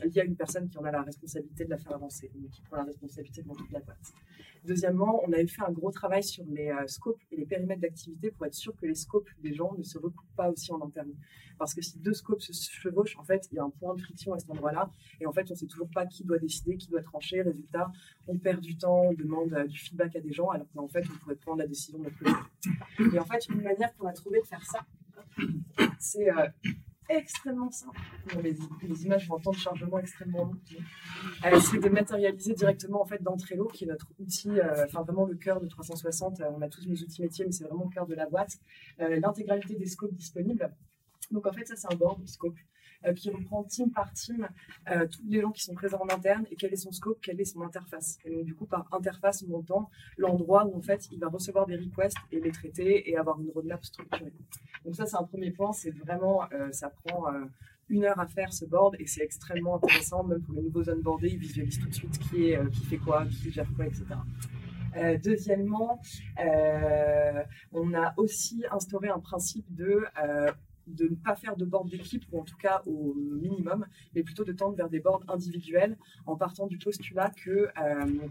liées 0.04 0.20
à 0.20 0.24
une 0.24 0.36
personne 0.36 0.68
qui 0.68 0.78
en 0.78 0.84
a 0.84 0.90
la 0.90 1.02
responsabilité 1.02 1.64
de 1.64 1.70
la 1.70 1.78
faire 1.78 1.94
avancer, 1.94 2.30
qui 2.52 2.62
prend 2.62 2.76
la 2.76 2.84
responsabilité 2.84 3.42
de 3.42 3.48
toute 3.48 3.70
la 3.72 3.80
boîte. 3.80 4.12
Deuxièmement, 4.64 5.22
on 5.26 5.32
avait 5.32 5.46
fait 5.46 5.62
un 5.62 5.72
gros 5.72 5.90
travail 5.90 6.22
sur 6.22 6.44
les 6.46 6.68
euh, 6.68 6.86
scopes 6.86 7.20
et 7.30 7.36
les 7.36 7.46
périmètres 7.46 7.80
d'activité 7.80 8.30
pour 8.30 8.46
être 8.46 8.54
sûr 8.54 8.76
que 8.76 8.86
les 8.86 8.94
scopes 8.94 9.28
des 9.42 9.54
gens 9.54 9.74
ne 9.76 9.82
se 9.82 9.98
recoupent 9.98 10.36
pas 10.36 10.50
aussi 10.50 10.72
en 10.72 10.82
interne. 10.82 11.12
Parce 11.58 11.74
que 11.74 11.82
si 11.82 11.98
deux 11.98 12.12
scopes 12.12 12.40
se 12.40 12.52
chevauchent, 12.52 13.16
en 13.18 13.24
fait, 13.24 13.48
il 13.50 13.56
y 13.56 13.58
a 13.58 13.64
un 13.64 13.70
point 13.70 13.94
de 13.94 14.00
friction 14.00 14.32
à 14.34 14.38
cet 14.38 14.50
endroit-là. 14.50 14.90
Et 15.20 15.26
en 15.26 15.32
fait, 15.32 15.46
on 15.50 15.54
ne 15.54 15.58
sait 15.58 15.66
toujours 15.66 15.88
pas 15.88 16.06
qui 16.06 16.24
doit 16.24 16.38
décider, 16.38 16.76
qui 16.76 16.88
doit 16.88 17.02
trancher. 17.02 17.42
Résultat, 17.42 17.90
on 18.26 18.38
perd 18.38 18.60
du 18.60 18.76
temps, 18.76 19.02
on 19.06 19.14
demande 19.14 19.52
euh, 19.54 19.66
du 19.66 19.78
feedback 19.78 20.14
à 20.16 20.20
des 20.20 20.32
gens, 20.32 20.50
alors 20.50 20.66
qu'en 20.74 20.88
fait, 20.88 21.04
on 21.10 21.18
pourrait 21.18 21.36
prendre 21.36 21.58
la 21.58 21.66
décision 21.66 21.98
de 21.98 22.04
notre 22.04 22.18
côté. 22.18 23.16
Et 23.16 23.18
en 23.18 23.24
fait, 23.24 23.48
une 23.48 23.62
manière 23.62 23.94
qu'on 23.96 24.06
a 24.06 24.12
trouvé 24.12 24.40
de 24.40 24.46
faire 24.46 24.64
ça, 24.64 24.80
c'est 25.98 26.30
euh, 26.30 26.46
extrêmement 27.08 27.70
simple. 27.70 27.98
les, 28.42 29.04
images 29.04 29.28
vont 29.28 29.36
un 29.36 29.40
temps 29.40 29.50
de 29.50 29.56
chargement 29.56 29.98
extrêmement 29.98 30.44
long. 30.44 30.56
Euh, 31.44 31.60
c'est 31.60 31.78
de 31.78 31.88
matérialiser 31.88 32.54
directement 32.54 33.02
en 33.02 33.06
fait 33.06 33.22
dans 33.22 33.36
Trello, 33.36 33.66
qui 33.66 33.84
est 33.84 33.86
notre 33.86 34.06
outil, 34.18 34.50
euh, 34.50 34.84
enfin 34.84 35.02
vraiment 35.02 35.24
le 35.24 35.34
cœur 35.34 35.60
de 35.60 35.66
360. 35.66 36.40
Euh, 36.40 36.50
on 36.56 36.62
a 36.62 36.68
tous 36.68 36.86
nos 36.86 36.96
outils 36.96 37.22
métiers, 37.22 37.44
mais 37.44 37.52
c'est 37.52 37.64
vraiment 37.64 37.84
le 37.84 37.90
cœur 37.90 38.06
de 38.06 38.14
la 38.14 38.26
boîte. 38.26 38.58
L'intégralité 38.98 39.74
des 39.74 39.86
scopes 39.86 40.14
disponibles. 40.14 40.70
Donc 41.30 41.46
en 41.46 41.52
fait, 41.52 41.66
ça 41.66 41.76
c'est 41.76 41.92
un 41.92 41.96
board 41.96 42.26
scope. 42.26 42.56
Euh, 43.06 43.12
qui 43.12 43.30
reprend 43.30 43.62
team 43.62 43.92
par 43.92 44.12
team 44.12 44.48
euh, 44.90 45.06
tous 45.06 45.22
les 45.28 45.40
gens 45.40 45.52
qui 45.52 45.62
sont 45.62 45.72
présents 45.72 46.00
en 46.00 46.12
interne 46.12 46.44
et 46.50 46.56
quel 46.56 46.72
est 46.72 46.76
son 46.76 46.90
scope, 46.90 47.20
quelle 47.22 47.40
est 47.40 47.44
son 47.44 47.62
interface. 47.62 48.18
Donc, 48.28 48.44
du 48.44 48.56
coup, 48.56 48.66
par 48.66 48.88
interface, 48.92 49.44
on 49.48 49.54
entend 49.54 49.88
l'endroit 50.16 50.66
où, 50.66 50.76
en 50.76 50.80
fait, 50.80 51.06
il 51.12 51.20
va 51.20 51.28
recevoir 51.28 51.66
des 51.66 51.76
requests 51.76 52.16
et 52.32 52.40
les 52.40 52.50
traiter 52.50 53.08
et 53.08 53.16
avoir 53.16 53.40
une 53.40 53.50
roadmap 53.50 53.84
structurée. 53.84 54.32
Donc, 54.84 54.96
ça, 54.96 55.06
c'est 55.06 55.16
un 55.16 55.22
premier 55.22 55.52
point. 55.52 55.72
C'est 55.72 55.92
vraiment, 55.92 56.42
euh, 56.52 56.72
ça 56.72 56.90
prend 56.90 57.26
une 57.88 58.04
heure 58.04 58.18
à 58.18 58.26
faire 58.26 58.52
ce 58.52 58.64
board 58.64 58.96
et 58.98 59.06
c'est 59.06 59.22
extrêmement 59.22 59.76
intéressant, 59.76 60.24
même 60.24 60.42
pour 60.42 60.54
les 60.54 60.62
nouveaux 60.62 60.90
onboardés, 60.90 61.28
ils 61.28 61.38
visualisent 61.38 61.78
tout 61.78 61.88
de 61.88 61.94
suite 61.94 62.18
qui, 62.18 62.50
est, 62.50 62.70
qui 62.70 62.84
fait 62.84 62.98
quoi, 62.98 63.26
qui 63.26 63.52
gère 63.52 63.68
quoi, 63.76 63.86
etc. 63.86 64.04
deuxièmement, 65.22 66.02
on 67.72 67.94
a 67.94 68.12
aussi 68.16 68.64
instauré 68.70 69.08
un 69.08 69.20
principe 69.20 69.72
de 69.74 70.04
de 70.94 71.08
ne 71.08 71.14
pas 71.14 71.36
faire 71.36 71.56
de 71.56 71.64
board 71.64 71.88
d'équipe, 71.88 72.24
ou 72.32 72.40
en 72.40 72.44
tout 72.44 72.56
cas 72.56 72.82
au 72.86 73.14
minimum, 73.14 73.86
mais 74.14 74.22
plutôt 74.22 74.44
de 74.44 74.52
tendre 74.52 74.76
vers 74.76 74.88
des 74.88 75.00
boards 75.00 75.24
individuels 75.28 75.96
en 76.26 76.36
partant 76.36 76.66
du 76.66 76.78
postulat 76.78 77.30
que 77.30 77.68
euh, 77.78 78.28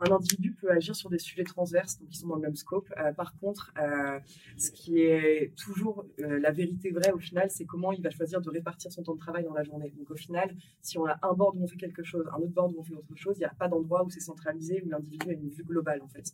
un 0.00 0.12
individu 0.12 0.52
peut 0.52 0.70
agir 0.70 0.94
sur 0.94 1.10
des 1.10 1.18
sujets 1.18 1.44
transverses, 1.44 1.98
donc 1.98 2.08
qui 2.08 2.18
sont 2.18 2.28
dans 2.28 2.36
le 2.36 2.42
même 2.42 2.56
scope. 2.56 2.92
Euh, 2.98 3.12
par 3.12 3.36
contre, 3.36 3.72
euh, 3.78 4.18
ce 4.56 4.70
qui 4.70 5.00
est 5.00 5.54
toujours 5.56 6.06
la 6.18 6.50
vérité 6.50 6.90
vraie 6.90 7.12
au 7.12 7.18
final, 7.18 7.50
c'est 7.50 7.64
comment 7.64 7.92
il 7.92 8.02
va 8.02 8.10
choisir 8.10 8.40
de 8.40 8.50
répartir 8.50 8.92
son 8.92 9.02
temps 9.02 9.14
de 9.14 9.20
travail 9.20 9.44
dans 9.44 9.54
la 9.54 9.64
journée. 9.64 9.92
Donc 9.96 10.10
au 10.10 10.16
final, 10.16 10.54
si 10.82 10.98
on 10.98 11.06
a 11.06 11.18
un 11.22 11.32
board 11.32 11.56
où 11.56 11.64
on 11.64 11.66
fait 11.66 11.76
quelque 11.76 12.02
chose, 12.02 12.28
un 12.32 12.38
autre 12.38 12.52
board 12.52 12.72
où 12.74 12.80
on 12.80 12.84
fait 12.84 12.94
autre 12.94 13.16
chose, 13.16 13.36
il 13.36 13.40
n'y 13.40 13.46
a 13.46 13.54
pas 13.54 13.68
d'endroit 13.68 14.04
où 14.04 14.10
c'est 14.10 14.20
centralisé, 14.20 14.82
où 14.84 14.88
l'individu 14.88 15.30
a 15.30 15.32
une 15.32 15.48
vue 15.48 15.64
globale 15.64 16.00
en 16.02 16.08
fait. 16.08 16.32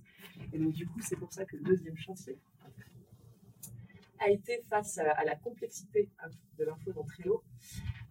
Et 0.53 0.59
donc 0.59 0.73
du 0.73 0.87
coup, 0.87 1.01
c'est 1.01 1.17
pour 1.17 1.33
ça 1.33 1.45
que 1.45 1.57
le 1.57 1.63
deuxième 1.63 1.97
chantier, 1.97 2.39
a 4.25 4.31
été 4.31 4.63
face 4.69 4.99
à, 4.99 5.25
la 5.25 5.37
complexité 5.37 6.09
hein, 6.23 6.29
de 6.59 6.65
l'info 6.65 6.93
dans 6.93 7.05
Trello. 7.05 7.43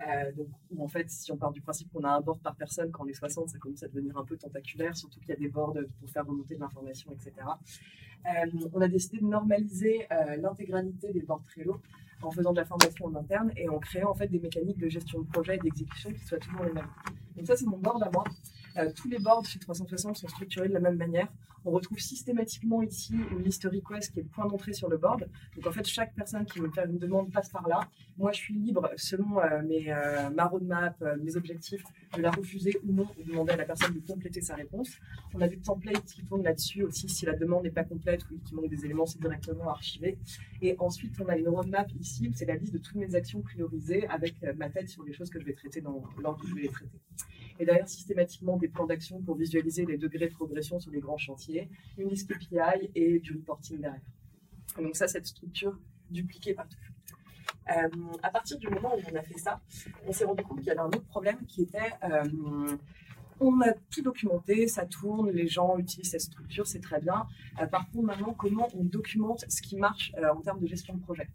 Euh, 0.07 0.31
donc, 0.33 0.47
en 0.77 0.87
fait, 0.87 1.09
si 1.09 1.31
on 1.31 1.37
part 1.37 1.51
du 1.51 1.61
principe 1.61 1.91
qu'on 1.91 2.03
a 2.03 2.09
un 2.09 2.21
board 2.21 2.41
par 2.41 2.55
personne, 2.55 2.91
quand 2.91 3.03
on 3.03 3.07
est 3.07 3.13
60, 3.13 3.49
ça 3.49 3.57
commence 3.57 3.83
à 3.83 3.87
devenir 3.87 4.17
un 4.17 4.25
peu 4.25 4.37
tentaculaire, 4.37 4.95
surtout 4.95 5.19
qu'il 5.19 5.29
y 5.29 5.33
a 5.33 5.37
des 5.37 5.49
boards 5.49 5.75
pour 5.99 6.09
faire 6.09 6.25
remonter 6.25 6.55
de 6.55 6.59
l'information, 6.59 7.11
etc. 7.11 7.33
Euh, 8.25 8.69
on 8.73 8.81
a 8.81 8.87
décidé 8.87 9.19
de 9.19 9.25
normaliser 9.25 10.07
euh, 10.11 10.37
l'intégralité 10.37 11.11
des 11.11 11.21
boards 11.21 11.43
Trello 11.43 11.81
en 12.21 12.31
faisant 12.31 12.53
de 12.53 12.57
la 12.57 12.65
formation 12.65 13.05
en 13.05 13.15
interne 13.15 13.51
et 13.57 13.67
en 13.67 13.79
créant 13.79 14.11
en 14.11 14.15
fait 14.15 14.27
des 14.27 14.39
mécaniques 14.39 14.77
de 14.77 14.87
gestion 14.87 15.19
de 15.19 15.27
projet 15.27 15.55
et 15.55 15.59
d'exécution 15.59 16.11
qui 16.13 16.25
soient 16.25 16.37
toujours 16.37 16.63
les 16.63 16.71
mêmes. 16.71 16.87
Donc 17.35 17.47
ça, 17.47 17.57
c'est 17.57 17.65
mon 17.65 17.77
board 17.77 18.01
à 18.01 18.09
moi. 18.09 18.23
Tous 18.95 19.09
les 19.09 19.19
boards 19.19 19.45
chez 19.45 19.59
360 19.59 20.15
sont 20.15 20.27
structurés 20.29 20.69
de 20.69 20.73
la 20.73 20.79
même 20.79 20.95
manière. 20.95 21.27
On 21.65 21.71
retrouve 21.71 21.99
systématiquement 21.99 22.81
ici 22.81 23.15
une 23.31 23.43
liste 23.43 23.63
request 23.63 24.11
qui 24.11 24.19
est 24.19 24.23
le 24.23 24.29
point 24.29 24.45
d'entrée 24.47 24.73
sur 24.73 24.89
le 24.89 24.97
board. 24.97 25.29
Donc 25.55 25.67
en 25.67 25.71
fait, 25.71 25.85
chaque 25.87 26.13
personne 26.13 26.45
qui 26.45 26.59
veut 26.59 26.69
faire 26.69 26.85
une 26.85 26.97
demande 26.97 27.31
passe 27.31 27.49
par 27.49 27.67
là. 27.67 27.87
Moi, 28.17 28.31
je 28.31 28.37
suis 28.37 28.53
libre 28.53 28.89
selon 28.97 29.39
euh, 29.39 29.61
mes, 29.63 29.91
euh, 29.91 30.29
ma 30.29 30.45
roadmap, 30.45 31.01
mes 31.21 31.35
objectifs, 31.35 31.83
de 32.15 32.21
la 32.21 32.31
refuser 32.31 32.77
ou 32.83 32.91
non, 32.91 33.07
ou 33.17 33.23
demander 33.23 33.53
à 33.53 33.57
la 33.57 33.65
personne 33.65 33.93
de 33.93 33.99
compléter 33.99 34.41
sa 34.41 34.55
réponse. 34.55 34.97
On 35.33 35.41
a 35.41 35.47
du 35.47 35.59
template 35.59 36.03
qui 36.05 36.23
tourne 36.23 36.43
là-dessus 36.43 36.83
aussi. 36.83 37.07
Si 37.07 37.25
la 37.25 37.33
demande 37.33 37.63
n'est 37.63 37.71
pas 37.71 37.83
complète 37.83 38.23
ou 38.29 38.37
qu'il 38.39 38.55
manque 38.55 38.69
des 38.69 38.85
éléments, 38.85 39.05
c'est 39.05 39.21
directement 39.21 39.69
archivé. 39.69 40.17
Et 40.61 40.75
ensuite, 40.79 41.15
on 41.21 41.27
a 41.27 41.37
une 41.37 41.47
roadmap 41.47 41.89
ici, 41.99 42.31
c'est 42.35 42.45
la 42.45 42.55
liste 42.55 42.73
de 42.73 42.77
toutes 42.77 42.95
mes 42.95 43.15
actions 43.15 43.41
priorisées 43.41 44.07
avec 44.07 44.35
ma 44.57 44.69
tête 44.69 44.89
sur 44.89 45.03
les 45.03 45.13
choses 45.13 45.29
que 45.29 45.39
je 45.39 45.45
vais 45.45 45.53
traiter 45.53 45.81
dans 45.81 46.03
l'ordre 46.17 46.43
où 46.43 46.47
je 46.47 46.55
vais 46.55 46.61
les 46.63 46.69
traiter 46.69 46.99
et 47.59 47.65
derrière 47.65 47.87
systématiquement 47.87 48.57
des 48.57 48.67
plans 48.67 48.85
d'action 48.85 49.21
pour 49.21 49.35
visualiser 49.35 49.85
les 49.85 49.97
degrés 49.97 50.27
de 50.27 50.33
progression 50.33 50.79
sur 50.79 50.91
les 50.91 50.99
grands 50.99 51.17
chantiers, 51.17 51.69
une 51.97 52.09
liste 52.09 52.31
KPI 52.31 52.91
et 52.95 53.19
du 53.19 53.33
reporting 53.33 53.79
derrière. 53.79 54.01
donc 54.77 54.95
ça, 54.95 55.07
cette 55.07 55.27
structure 55.27 55.77
dupliquée 56.09 56.53
partout. 56.53 56.77
Euh, 57.69 57.89
à 58.21 58.29
partir 58.29 58.57
du 58.57 58.67
moment 58.67 58.95
où 58.95 59.01
on 59.11 59.15
a 59.15 59.21
fait 59.21 59.37
ça, 59.37 59.61
on 60.05 60.11
s'est 60.11 60.25
rendu 60.25 60.43
compte 60.43 60.59
qu'il 60.59 60.67
y 60.67 60.71
avait 60.71 60.81
un 60.81 60.87
autre 60.87 61.05
problème 61.05 61.37
qui 61.47 61.63
était 61.63 61.93
euh, 62.03 62.77
on 63.39 63.61
a 63.61 63.73
tout 63.89 64.01
documenté, 64.01 64.67
ça 64.67 64.85
tourne, 64.85 65.31
les 65.31 65.47
gens 65.47 65.77
utilisent 65.77 66.11
cette 66.11 66.21
structure, 66.21 66.67
c'est 66.67 66.79
très 66.79 67.01
bien. 67.01 67.25
Euh, 67.59 67.65
par 67.65 67.89
contre, 67.89 68.05
maintenant, 68.05 68.33
comment 68.33 68.67
on 68.75 68.83
documente 68.83 69.45
ce 69.49 69.61
qui 69.61 69.75
marche 69.75 70.13
en 70.17 70.41
termes 70.41 70.59
de 70.59 70.67
gestion 70.67 70.93
de 70.93 71.01
projet? 71.01 71.27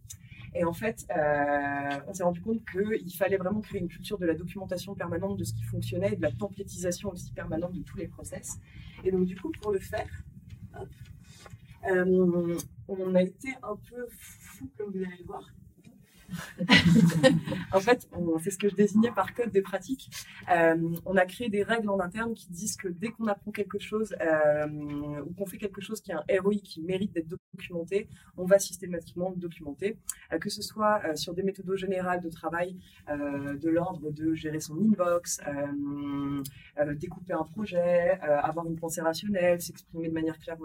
Et 0.54 0.64
en 0.64 0.72
fait, 0.72 1.06
euh, 1.16 2.00
on 2.06 2.12
s'est 2.12 2.22
rendu 2.22 2.40
compte 2.40 2.60
qu'il 2.70 3.14
fallait 3.16 3.36
vraiment 3.36 3.60
créer 3.60 3.80
une 3.80 3.88
culture 3.88 4.18
de 4.18 4.26
la 4.26 4.34
documentation 4.34 4.94
permanente 4.94 5.36
de 5.36 5.44
ce 5.44 5.54
qui 5.54 5.64
fonctionnait 5.64 6.12
et 6.12 6.16
de 6.16 6.22
la 6.22 6.32
templétisation 6.32 7.10
aussi 7.10 7.32
permanente 7.32 7.72
de 7.72 7.82
tous 7.82 7.96
les 7.96 8.08
process. 8.08 8.58
Et 9.04 9.10
donc, 9.10 9.26
du 9.26 9.36
coup, 9.36 9.52
pour 9.60 9.72
le 9.72 9.78
faire, 9.78 10.08
euh, 11.90 12.58
on 12.88 13.14
a 13.14 13.22
été 13.22 13.54
un 13.62 13.76
peu 13.76 14.06
fou, 14.10 14.70
comme 14.76 14.90
vous 14.90 15.04
allez 15.04 15.18
le 15.18 15.24
voir. 15.24 15.44
en 17.72 17.80
fait, 17.80 18.08
c'est 18.40 18.50
ce 18.50 18.58
que 18.58 18.68
je 18.68 18.74
désignais 18.74 19.10
par 19.12 19.34
code 19.34 19.52
de 19.52 19.60
pratique. 19.60 20.10
Euh, 20.50 20.76
on 21.06 21.16
a 21.16 21.26
créé 21.26 21.48
des 21.48 21.62
règles 21.62 21.88
en 21.88 22.00
interne 22.00 22.34
qui 22.34 22.50
disent 22.50 22.76
que 22.76 22.88
dès 22.88 23.08
qu'on 23.08 23.26
apprend 23.26 23.50
quelque 23.50 23.78
chose 23.78 24.14
euh, 24.20 24.66
ou 25.26 25.32
qu'on 25.34 25.46
fait 25.46 25.58
quelque 25.58 25.80
chose 25.80 26.00
qui 26.00 26.10
est 26.10 26.14
un 26.14 26.24
ROI 26.40 26.56
qui 26.62 26.82
mérite 26.82 27.12
d'être 27.12 27.28
documenté, 27.28 28.08
on 28.36 28.44
va 28.44 28.58
systématiquement 28.58 29.30
le 29.30 29.36
documenter, 29.36 29.96
euh, 30.32 30.38
que 30.38 30.50
ce 30.50 30.62
soit 30.62 31.16
sur 31.16 31.34
des 31.34 31.42
méthodes 31.42 31.74
générales 31.76 32.20
de 32.20 32.28
travail 32.28 32.76
de 33.08 33.68
l'ordre 33.68 34.10
de 34.10 34.34
gérer 34.34 34.60
son 34.60 34.76
inbox, 34.76 35.40
découper 36.96 37.32
un 37.32 37.44
projet, 37.44 38.18
avoir 38.20 38.66
une 38.66 38.76
pensée 38.76 39.00
rationnelle, 39.00 39.60
s'exprimer 39.60 40.08
de 40.08 40.14
manière 40.14 40.38
claire, 40.38 40.58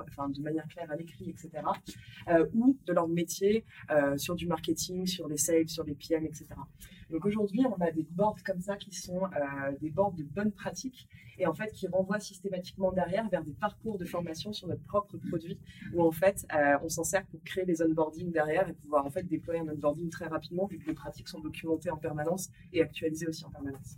à 0.90 0.96
l'écrit, 0.96 1.30
etc. 1.30 1.64
ou 2.54 2.78
de 2.86 2.94
leur 2.94 3.08
métier 3.08 3.66
sur 4.18 4.36
du 4.36 4.48
marketing, 4.48 5.08
sur 5.08 5.28
les 5.28 5.38
sur 5.68 5.84
les 5.84 5.96
PM, 5.96 6.26
etc. 6.26 6.48
Donc 7.10 7.26
aujourd'hui, 7.26 7.62
on 7.66 7.80
a 7.82 7.92
des 7.92 8.04
boards 8.04 8.44
comme 8.46 8.62
ça 8.62 8.76
qui 8.76 8.94
sont 8.94 9.26
euh, 9.26 9.72
des 9.82 9.90
boards 9.90 10.14
de 10.14 10.24
bonnes 10.24 10.52
pratiques 10.52 11.08
et 11.38 11.46
en 11.46 11.54
fait 11.54 11.72
qui 11.72 11.88
renvoient 11.88 12.20
systématiquement 12.20 12.92
derrière 12.92 13.28
vers 13.30 13.44
des 13.44 13.54
parcours 13.54 13.98
de 13.98 14.06
formation 14.06 14.54
sur 14.54 14.68
notre 14.68 14.84
propre 14.84 15.18
produit 15.18 15.60
où 15.94 16.04
en 16.04 16.12
fait 16.12 16.46
euh, 16.54 16.78
on 16.84 16.90
s'en 16.90 17.04
sert 17.04 17.26
pour 17.28 17.42
créer 17.44 17.66
des 17.66 17.82
onboarding 17.82 18.32
derrière 18.32 18.68
et 18.70 18.74
pouvoir 18.74 19.06
en 19.06 19.10
fait 19.10 19.24
déployer 19.24 19.62
un 19.62 19.68
onboarding 19.68 20.10
très 20.10 20.28
rapidement 20.28 20.66
vu 20.66 20.80
que 20.80 20.88
les 20.88 20.94
pratiques 20.94 21.28
sont 21.28 21.40
documentées 21.40 21.90
en 21.90 21.98
permanence 21.98 22.50
et 22.72 22.82
actualisées 22.82 23.28
aussi 23.28 23.46
en 23.46 23.52
permanence. 23.52 23.98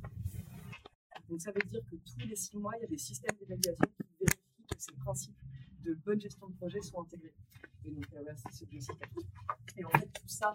Donc 1.30 1.42
ça 1.42 1.52
veut 1.52 1.62
dire 1.70 1.82
que 1.90 1.96
tous 1.96 2.28
les 2.28 2.36
six 2.36 2.58
mois, 2.58 2.74
il 2.78 2.82
y 2.82 2.86
a 2.86 2.88
des 2.88 2.98
systèmes 2.98 3.36
d'évaluation 3.40 3.86
qui 3.86 4.04
vérifient 4.20 4.68
que 4.70 4.76
ces 4.78 4.94
principes 4.94 5.36
de 5.84 5.94
bonne 5.94 6.20
gestion 6.20 6.48
de 6.48 6.54
projet 6.56 6.82
sont 6.82 7.02
intégrés. 7.02 7.34
Et 7.86 7.92
donc, 7.92 8.06
euh, 8.14 8.24
c'est 8.52 8.66
ce 8.66 8.92
Et 9.78 9.86
en 9.86 9.90
fait, 9.90 10.08
tout 10.08 10.28
ça, 10.28 10.52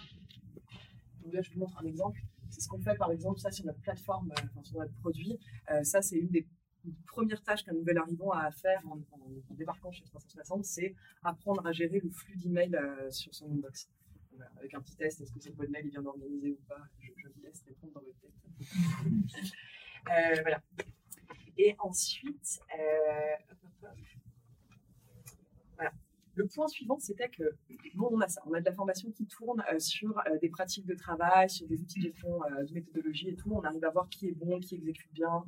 je 1.40 1.52
vous 1.52 1.60
montre 1.60 1.78
un 1.78 1.86
exemple. 1.86 2.20
C'est 2.48 2.60
ce 2.60 2.68
qu'on 2.68 2.80
fait, 2.80 2.96
par 2.96 3.10
exemple, 3.12 3.38
ça 3.38 3.50
sur 3.50 3.64
notre 3.64 3.80
plateforme, 3.80 4.32
euh, 4.32 4.62
sur 4.62 4.78
notre 4.78 4.94
produit. 4.94 5.38
Euh, 5.70 5.82
ça, 5.84 6.02
c'est 6.02 6.16
une 6.16 6.28
des 6.28 6.46
premières 7.06 7.42
tâches 7.42 7.64
qu'un 7.64 7.74
nouvel 7.74 7.98
arrivant 7.98 8.30
a 8.32 8.44
à 8.46 8.50
faire 8.50 8.82
en, 8.88 8.98
débarquant 9.50 9.92
chez 9.92 10.04
360, 10.04 10.64
c'est 10.64 10.94
apprendre 11.22 11.66
à 11.66 11.72
gérer 11.72 12.00
le 12.00 12.10
flux 12.10 12.36
d'emails 12.36 12.74
euh, 12.74 13.10
sur 13.10 13.34
son 13.34 13.50
inbox. 13.50 13.90
avec 14.56 14.74
un 14.74 14.80
petit 14.80 14.96
test, 14.96 15.20
est-ce 15.20 15.32
que 15.32 15.40
cette 15.40 15.54
boîte 15.54 15.68
mail 15.68 15.86
est 15.86 15.90
bien 15.90 16.04
organisée 16.04 16.52
ou 16.52 16.58
pas? 16.66 16.80
Je, 16.98 17.28
vous 17.28 17.42
laisse 17.42 17.62
répondre 17.66 17.92
dans 17.92 18.00
votre 18.00 18.18
tête. 18.20 18.32
voilà. 20.42 20.62
Et 21.58 21.76
ensuite, 21.78 22.60
le 26.40 26.46
point 26.46 26.68
suivant, 26.68 26.98
c'était 26.98 27.28
que, 27.28 27.42
bon, 27.94 28.08
on 28.12 28.20
a 28.20 28.28
ça, 28.28 28.40
on 28.46 28.54
a 28.54 28.60
de 28.60 28.64
la 28.64 28.72
formation 28.72 29.10
qui 29.10 29.26
tourne 29.26 29.62
euh, 29.72 29.78
sur 29.78 30.18
euh, 30.18 30.38
des 30.40 30.48
pratiques 30.48 30.86
de 30.86 30.94
travail, 30.94 31.50
sur 31.50 31.66
des 31.66 31.80
outils 31.80 31.98
de 31.98 32.04
gestion 32.04 32.42
euh, 32.44 32.64
de 32.64 32.72
méthodologie 32.72 33.28
et 33.28 33.36
tout. 33.36 33.50
On 33.52 33.62
arrive 33.62 33.84
à 33.84 33.90
voir 33.90 34.08
qui 34.08 34.28
est 34.28 34.32
bon, 34.32 34.58
qui 34.58 34.76
exécute 34.76 35.12
bien, 35.12 35.44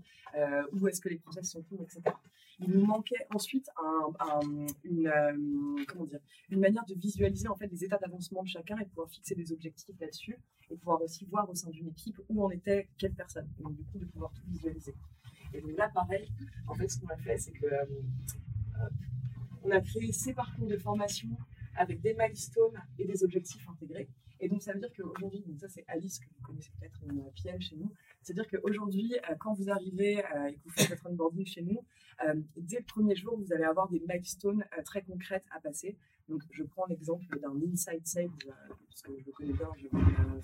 où 0.73 0.89
est-ce 0.89 1.01
que 1.01 1.11
les 1.11 1.19
process 1.19 1.51
sont 1.51 1.63
courts, 1.63 1.83
etc. 1.83 2.03
Il 2.61 2.71
nous 2.71 2.87
manquait 2.87 3.27
ensuite 3.35 3.69
une, 4.85 5.13
comment 5.89 6.05
dire, 6.05 6.21
une 6.49 6.61
manière 6.61 6.85
de 6.87 6.95
visualiser 6.95 7.49
en 7.49 7.57
fait 7.57 7.67
les 7.67 7.85
états 7.85 7.99
d'avancement 7.99 8.43
de 8.43 8.49
chacun 8.49 8.79
et 8.79 8.87
pouvoir 8.87 9.11
fixer 9.11 9.35
des 9.35 9.53
objectifs 9.53 9.99
là-dessus 10.01 10.39
et 10.71 10.77
pouvoir 10.77 11.03
aussi 11.03 11.27
voir 11.27 11.51
au 11.51 11.55
sein 11.55 11.69
d'une 11.71 11.89
équipe 11.89 12.19
où 12.29 12.45
en 12.45 12.51
était 12.51 12.89
quelle 12.97 13.13
personne. 13.13 13.49
Donc, 13.59 13.75
du 13.75 13.85
coup, 13.85 13.99
de 13.99 14.07
pouvoir 14.07 14.33
tout 14.33 14.43
visualiser. 14.47 14.95
Et 15.53 15.61
donc 15.61 15.77
là, 15.77 15.91
pareil, 15.91 16.33
en 16.67 16.75
fait, 16.75 16.89
ce 16.89 16.99
qu'on 16.99 17.09
a 17.09 17.17
fait, 17.19 17.37
c'est 17.37 17.53
que 17.53 17.67
on 19.65 19.71
a 19.71 19.81
créé 19.81 20.13
ces 20.13 20.35
parcours 20.35 20.67
de 20.67 20.77
formation 20.77 21.29
avec 21.77 22.01
des 22.01 22.15
milestones 22.15 22.81
et 22.99 23.05
des 23.05 23.25
objectifs 23.25 23.67
intégrés. 23.69 24.09
Et 24.41 24.49
donc, 24.49 24.61
ça 24.61 24.73
veut 24.73 24.81
dire 24.81 24.91
qu'aujourd'hui, 24.97 25.41
donc 25.47 25.61
ça 25.61 25.69
c'est 25.69 25.85
Alice, 25.87 26.19
que 26.19 26.27
vous 26.27 26.45
connaissez 26.45 26.73
peut-être, 26.79 27.01
une 27.05 27.23
PM 27.43 27.61
chez 27.61 27.77
nous, 27.77 27.93
c'est-à-dire 28.23 28.49
qu'aujourd'hui, 28.49 29.15
euh, 29.31 29.35
quand 29.39 29.55
vous 29.55 29.71
arrivez 29.71 30.19
euh, 30.19 30.47
et 30.47 30.55
que 30.55 30.61
vous 30.65 30.71
faites 30.71 30.89
votre 30.89 31.07
onboarding 31.07 31.47
chez 31.47 31.63
nous, 31.63 31.85
euh, 32.25 32.35
dès 32.57 32.79
le 32.79 32.85
premier 32.85 33.15
jour, 33.15 33.39
vous 33.39 33.53
allez 33.53 33.65
avoir 33.65 33.89
des 33.89 34.01
milestones 34.01 34.65
très 34.85 35.03
concrètes 35.03 35.45
à 35.53 35.61
passer. 35.61 35.97
Donc, 36.29 36.43
je 36.51 36.65
prends 36.65 36.87
l'exemple 36.87 37.39
d'un 37.39 37.55
Inside 37.73 38.05
Save, 38.05 38.31
parce 38.89 39.03
que 39.03 39.13
je 39.17 39.25
le 39.25 39.33
connais 39.33 39.53
bien, 39.53 39.69
j'ai 39.77 39.91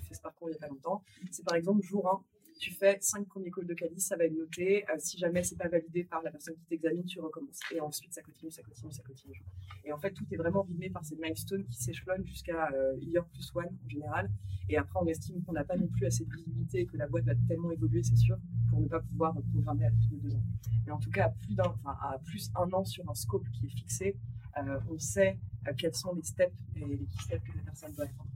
fait 0.07 0.13
ce 0.13 0.21
parcours 0.21 0.49
il 0.49 0.51
n'y 0.51 0.57
a 0.57 0.59
pas 0.59 0.67
longtemps. 0.67 1.03
C'est 1.31 1.43
par 1.43 1.55
exemple 1.55 1.81
jour 1.81 2.07
1, 2.07 2.23
tu 2.59 2.73
fais 2.73 2.97
cinq 2.99 3.25
premiers 3.27 3.51
calls 3.51 3.65
de 3.65 3.73
calice, 3.73 4.05
ça 4.05 4.17
va 4.17 4.25
être 4.25 4.37
noté. 4.37 4.83
Euh, 4.89 4.95
si 4.99 5.17
jamais 5.17 5.43
c'est 5.43 5.55
pas 5.55 5.69
validé 5.69 6.03
par 6.03 6.21
la 6.21 6.29
personne 6.29 6.55
qui 6.55 6.65
t'examine, 6.65 7.05
tu 7.05 7.19
recommences. 7.21 7.59
Et 7.73 7.79
ensuite, 7.79 8.13
ça 8.13 8.21
continue, 8.21 8.51
ça 8.51 8.61
continue, 8.61 8.91
ça 8.91 9.01
continue. 9.03 9.41
Et 9.85 9.93
en 9.93 9.97
fait, 9.97 10.11
tout 10.11 10.25
est 10.31 10.35
vraiment 10.35 10.63
rythmé 10.63 10.89
par 10.89 11.03
ces 11.05 11.15
milestones 11.15 11.65
qui 11.65 11.81
s'échelonnent 11.81 12.25
jusqu'à 12.25 12.69
euh, 12.73 12.97
year 12.99 13.25
plus 13.27 13.49
one 13.55 13.65
en 13.65 13.89
général. 13.89 14.29
Et 14.67 14.77
après, 14.77 14.99
on 15.01 15.07
estime 15.07 15.41
qu'on 15.43 15.53
n'a 15.53 15.63
pas 15.63 15.77
non 15.77 15.87
plus 15.87 16.05
assez 16.05 16.25
de 16.25 16.35
visibilité, 16.35 16.85
que 16.85 16.97
la 16.97 17.07
boîte 17.07 17.23
va 17.23 17.33
tellement 17.47 17.71
évoluer, 17.71 18.03
c'est 18.03 18.17
sûr, 18.17 18.37
pour 18.69 18.81
ne 18.81 18.87
pas 18.87 18.99
pouvoir 18.99 19.33
programmer 19.53 19.85
à 19.85 19.91
plus 19.91 20.17
de 20.17 20.17
deux 20.17 20.35
ans. 20.35 20.43
Mais 20.85 20.91
en 20.91 20.99
tout 20.99 21.11
cas, 21.11 21.27
à 21.27 21.29
plus 21.29 21.55
d'un, 21.55 21.63
enfin, 21.63 21.97
à 22.01 22.19
plus 22.25 22.51
un 22.55 22.69
an 22.73 22.83
sur 22.83 23.09
un 23.09 23.15
scope 23.15 23.49
qui 23.53 23.67
est 23.67 23.69
fixé, 23.69 24.17
euh, 24.57 24.79
on 24.89 24.99
sait 24.99 25.39
quels 25.77 25.95
sont 25.95 26.13
les 26.13 26.23
steps 26.23 26.53
et 26.75 26.79
les 26.79 26.97
key 26.97 27.21
steps 27.23 27.43
que 27.43 27.57
la 27.57 27.63
personne 27.63 27.93
doit 27.93 28.07
prendre. 28.07 28.29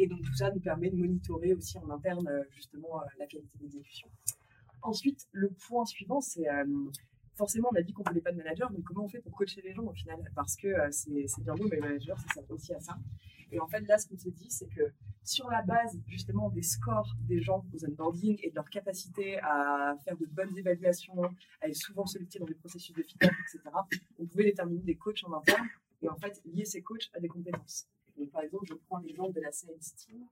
Et 0.00 0.06
donc 0.06 0.22
tout 0.22 0.34
ça 0.34 0.50
nous 0.50 0.60
permet 0.60 0.88
de 0.88 0.96
monitorer 0.96 1.52
aussi 1.52 1.76
en 1.76 1.90
interne 1.90 2.26
euh, 2.26 2.42
justement 2.52 3.02
euh, 3.02 3.04
la 3.18 3.26
qualité 3.26 3.58
d'exécution. 3.58 4.08
Ensuite, 4.80 5.28
le 5.32 5.50
point 5.50 5.84
suivant, 5.84 6.22
c'est 6.22 6.48
euh, 6.48 6.64
forcément, 7.34 7.68
on 7.70 7.76
a 7.76 7.82
dit 7.82 7.92
qu'on 7.92 8.02
ne 8.04 8.08
voulait 8.08 8.22
pas 8.22 8.32
de 8.32 8.38
manager, 8.38 8.72
mais 8.72 8.80
comment 8.80 9.04
on 9.04 9.08
fait 9.08 9.20
pour 9.20 9.32
coacher 9.32 9.60
les 9.60 9.74
gens 9.74 9.84
au 9.84 9.92
final? 9.92 10.18
Parce 10.34 10.56
que 10.56 10.68
c'est 10.90 11.10
bien 11.42 11.54
beau, 11.54 11.68
mais 11.70 11.76
le 11.76 11.82
manager, 11.82 12.18
ça 12.18 12.28
sert 12.32 12.50
aussi 12.50 12.72
à 12.72 12.80
ça. 12.80 12.96
Et 13.52 13.60
en 13.60 13.66
fait, 13.66 13.80
là, 13.80 13.98
ce 13.98 14.08
qu'on 14.08 14.16
se 14.16 14.30
dit, 14.30 14.48
c'est 14.48 14.68
que 14.68 14.90
sur 15.22 15.50
la 15.50 15.60
base 15.60 16.00
justement 16.06 16.48
des 16.48 16.62
scores 16.62 17.14
des 17.28 17.42
gens 17.42 17.66
aux 17.74 17.84
onboarding 17.84 18.38
et 18.42 18.48
de 18.48 18.54
leur 18.54 18.70
capacité 18.70 19.38
à 19.40 19.94
faire 20.02 20.16
de 20.16 20.24
bonnes 20.24 20.56
évaluations, 20.56 21.20
à 21.60 21.68
être 21.68 21.76
souvent 21.76 22.06
sollicités 22.06 22.38
dans 22.38 22.46
des 22.46 22.54
processus 22.54 22.96
de 22.96 23.02
feedback, 23.02 23.32
etc., 23.32 23.60
on 24.18 24.24
pouvait 24.24 24.44
déterminer 24.44 24.82
des 24.82 24.96
coachs 24.96 25.22
en 25.24 25.34
interne 25.34 25.68
et 26.00 26.08
en 26.08 26.16
fait 26.16 26.40
lier 26.46 26.64
ces 26.64 26.80
coachs 26.80 27.10
à 27.12 27.20
des 27.20 27.28
compétences 27.28 27.86
par 28.26 28.42
exemple, 28.42 28.66
je 28.68 28.74
prends 28.74 28.98
l'exemple 28.98 29.32
de 29.32 29.40
la 29.40 29.52
sales 29.52 29.78
team. 29.96 30.26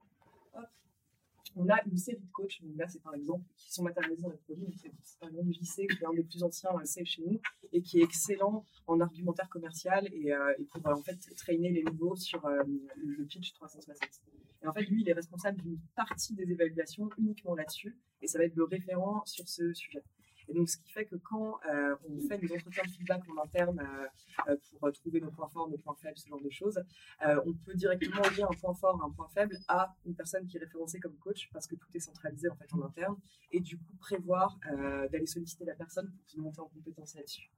On 1.56 1.68
a 1.68 1.82
une 1.86 1.96
série 1.96 2.20
de 2.20 2.30
coachs, 2.30 2.60
là 2.76 2.86
c'est 2.88 3.02
par 3.02 3.14
exemple, 3.14 3.42
qui 3.56 3.72
sont 3.72 3.82
matérialisés 3.82 4.22
dans 4.22 4.28
le 4.28 4.36
produit. 4.36 4.72
C'est 4.76 4.92
par 5.18 5.30
exemple 5.30 5.50
JC, 5.50 5.86
qui 5.88 6.02
est 6.02 6.06
un 6.06 6.12
des 6.12 6.22
plus 6.22 6.42
anciens 6.42 6.70
euh, 6.74 6.84
sales 6.84 7.06
chez 7.06 7.22
nous 7.22 7.40
et 7.72 7.82
qui 7.82 8.00
est 8.00 8.04
excellent 8.04 8.64
en 8.86 9.00
argumentaire 9.00 9.48
commercial 9.48 10.06
et, 10.12 10.32
euh, 10.32 10.54
pour 10.70 10.86
en 10.86 11.02
fait 11.02 11.18
traîner 11.36 11.70
les 11.70 11.82
nouveaux 11.82 12.16
sur 12.16 12.44
euh, 12.44 12.62
le 12.96 13.24
pitch 13.24 13.54
360. 13.54 13.98
Et 14.62 14.66
en 14.66 14.72
fait, 14.72 14.82
lui, 14.82 15.02
il 15.02 15.08
est 15.08 15.14
responsable 15.14 15.60
d'une 15.62 15.78
partie 15.96 16.34
des 16.34 16.50
évaluations 16.50 17.08
uniquement 17.16 17.54
là-dessus 17.54 17.96
et 18.20 18.26
ça 18.26 18.38
va 18.38 18.44
être 18.44 18.56
le 18.56 18.64
référent 18.64 19.22
sur 19.24 19.48
ce 19.48 19.72
sujet. 19.72 20.02
Et 20.48 20.54
donc, 20.54 20.68
ce 20.68 20.78
qui 20.78 20.90
fait 20.90 21.04
que 21.04 21.16
quand 21.16 21.60
on 22.08 22.20
fait 22.28 22.38
des 22.38 22.50
entretiens 22.52 22.84
de 22.84 22.90
feedback 22.90 23.22
en 23.28 23.42
interne 23.42 23.86
pour 24.70 24.92
trouver 24.92 25.20
nos 25.20 25.30
points 25.30 25.48
forts, 25.48 25.68
nos 25.68 25.78
points 25.78 25.96
faibles, 25.96 26.16
ce 26.16 26.28
genre 26.28 26.40
de 26.40 26.50
choses, 26.50 26.82
on 27.20 27.52
peut 27.52 27.74
directement 27.74 28.22
lier 28.36 28.42
un 28.42 28.56
point 28.60 28.74
fort, 28.74 29.02
un 29.04 29.10
point 29.10 29.28
faible 29.28 29.58
à 29.68 29.94
une 30.06 30.14
personne 30.14 30.46
qui 30.46 30.56
est 30.56 30.60
référencée 30.60 31.00
comme 31.00 31.16
coach 31.16 31.50
parce 31.52 31.66
que 31.66 31.74
tout 31.74 31.88
est 31.94 32.00
centralisé 32.00 32.48
en 32.48 32.56
fait 32.56 32.72
en 32.72 32.82
interne 32.82 33.16
et 33.50 33.60
du 33.60 33.76
coup 33.76 33.94
prévoir 34.00 34.58
d'aller 35.10 35.26
solliciter 35.26 35.64
la 35.64 35.74
personne 35.74 36.10
pour 36.10 36.30
se 36.30 36.38
monter 36.38 36.60
en 36.60 36.68
compétence 36.68 37.14
là-dessus. 37.14 37.50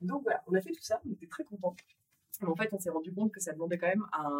Donc 0.00 0.22
voilà, 0.22 0.42
on 0.46 0.54
a 0.54 0.60
fait 0.60 0.72
tout 0.72 0.82
ça, 0.82 1.00
on 1.06 1.12
était 1.12 1.26
très 1.26 1.44
contents. 1.44 1.74
En 2.46 2.54
fait, 2.54 2.68
on 2.72 2.78
s'est 2.78 2.90
rendu 2.90 3.12
compte 3.12 3.32
que 3.32 3.40
ça 3.40 3.52
demandait 3.52 3.78
quand 3.78 3.88
même 3.88 4.06
un, 4.12 4.36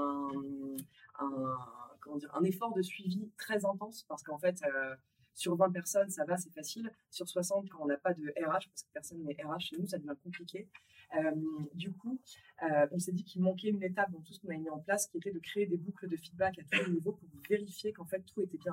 un 2.33 2.45
effort 2.45 2.75
de 2.75 2.83
suivi 2.83 3.31
très 3.37 3.65
intense 3.65 4.05
parce 4.09 4.23
qu'en 4.23 4.39
fait, 4.39 4.61
euh, 4.63 4.95
sur 5.35 5.55
20 5.57 5.71
personnes, 5.71 6.11
ça 6.11 6.25
va, 6.25 6.37
c'est 6.37 6.53
facile. 6.53 6.91
Sur 7.11 7.29
60, 7.29 7.69
quand 7.69 7.79
on 7.81 7.87
n'a 7.87 7.97
pas 7.97 8.13
de 8.13 8.29
RH, 8.45 8.69
parce 8.69 8.83
que 8.83 8.93
personne 8.93 9.23
n'est 9.23 9.37
RH 9.43 9.61
chez 9.61 9.77
nous, 9.79 9.87
ça 9.87 9.99
devient 9.99 10.17
compliqué. 10.23 10.69
Euh, 11.15 11.33
du 11.75 11.93
coup, 11.93 12.21
euh, 12.65 12.87
on 12.91 12.99
s'est 12.99 13.13
dit 13.13 13.25
qu'il 13.25 13.43
manquait 13.43 13.69
une 13.69 13.83
étape 13.83 14.11
dans 14.11 14.21
tout 14.21 14.33
ce 14.33 14.41
qu'on 14.41 14.49
a 14.49 14.57
mis 14.57 14.69
en 14.69 14.81
place, 14.81 15.07
qui 15.07 15.19
était 15.19 15.31
de 15.31 15.39
créer 15.39 15.67
des 15.67 15.77
boucles 15.77 16.09
de 16.09 16.17
feedback 16.17 16.59
à 16.59 16.63
tous 16.65 16.85
les 16.85 16.93
niveaux 16.93 17.13
pour 17.13 17.29
vérifier 17.49 17.93
qu'en 17.93 18.05
fait 18.05 18.21
tout 18.23 18.43
était 18.43 18.59
bien 18.59 18.73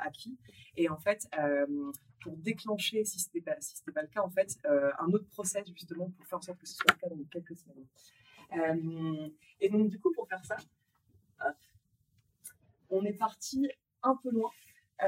acquis. 0.00 0.36
Et 0.76 0.88
en 0.88 0.98
fait, 0.98 1.28
pour 2.20 2.36
déclencher, 2.36 3.04
si 3.04 3.20
ce 3.20 3.28
n'était 3.28 3.52
pas, 3.52 3.60
si 3.60 3.80
pas 3.84 4.02
le 4.02 4.08
cas, 4.08 4.22
en 4.22 4.30
fait, 4.30 4.58
un 4.64 5.06
autre 5.12 5.28
process 5.28 5.66
justement 5.68 6.10
pour 6.10 6.26
faire 6.26 6.38
en 6.38 6.42
sorte 6.42 6.58
que 6.58 6.66
ce 6.66 6.74
soit 6.74 6.92
le 6.92 6.98
cas 6.98 7.08
dans 7.08 7.24
quelques 7.30 7.56
semaines. 7.56 9.30
Et 9.60 9.70
donc, 9.70 9.88
du 9.88 9.98
coup, 10.00 10.12
pour 10.12 10.28
faire 10.28 10.44
ça, 10.44 10.56
on 12.92 13.04
est 13.04 13.12
parti 13.12 13.68
un 14.02 14.16
peu 14.22 14.30
loin. 14.30 14.50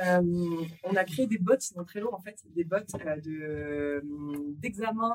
Euh, 0.03 0.64
on 0.83 0.97
a 0.97 1.05
créé 1.05 1.26
des 1.29 1.38
bots 1.38 1.55
dans 1.76 1.85
Trello, 1.85 2.12
en 2.12 2.19
fait, 2.19 2.43
des 2.47 2.64
bots 2.64 2.76
euh, 2.76 3.21
de, 3.21 4.03
d'examen, 4.59 5.12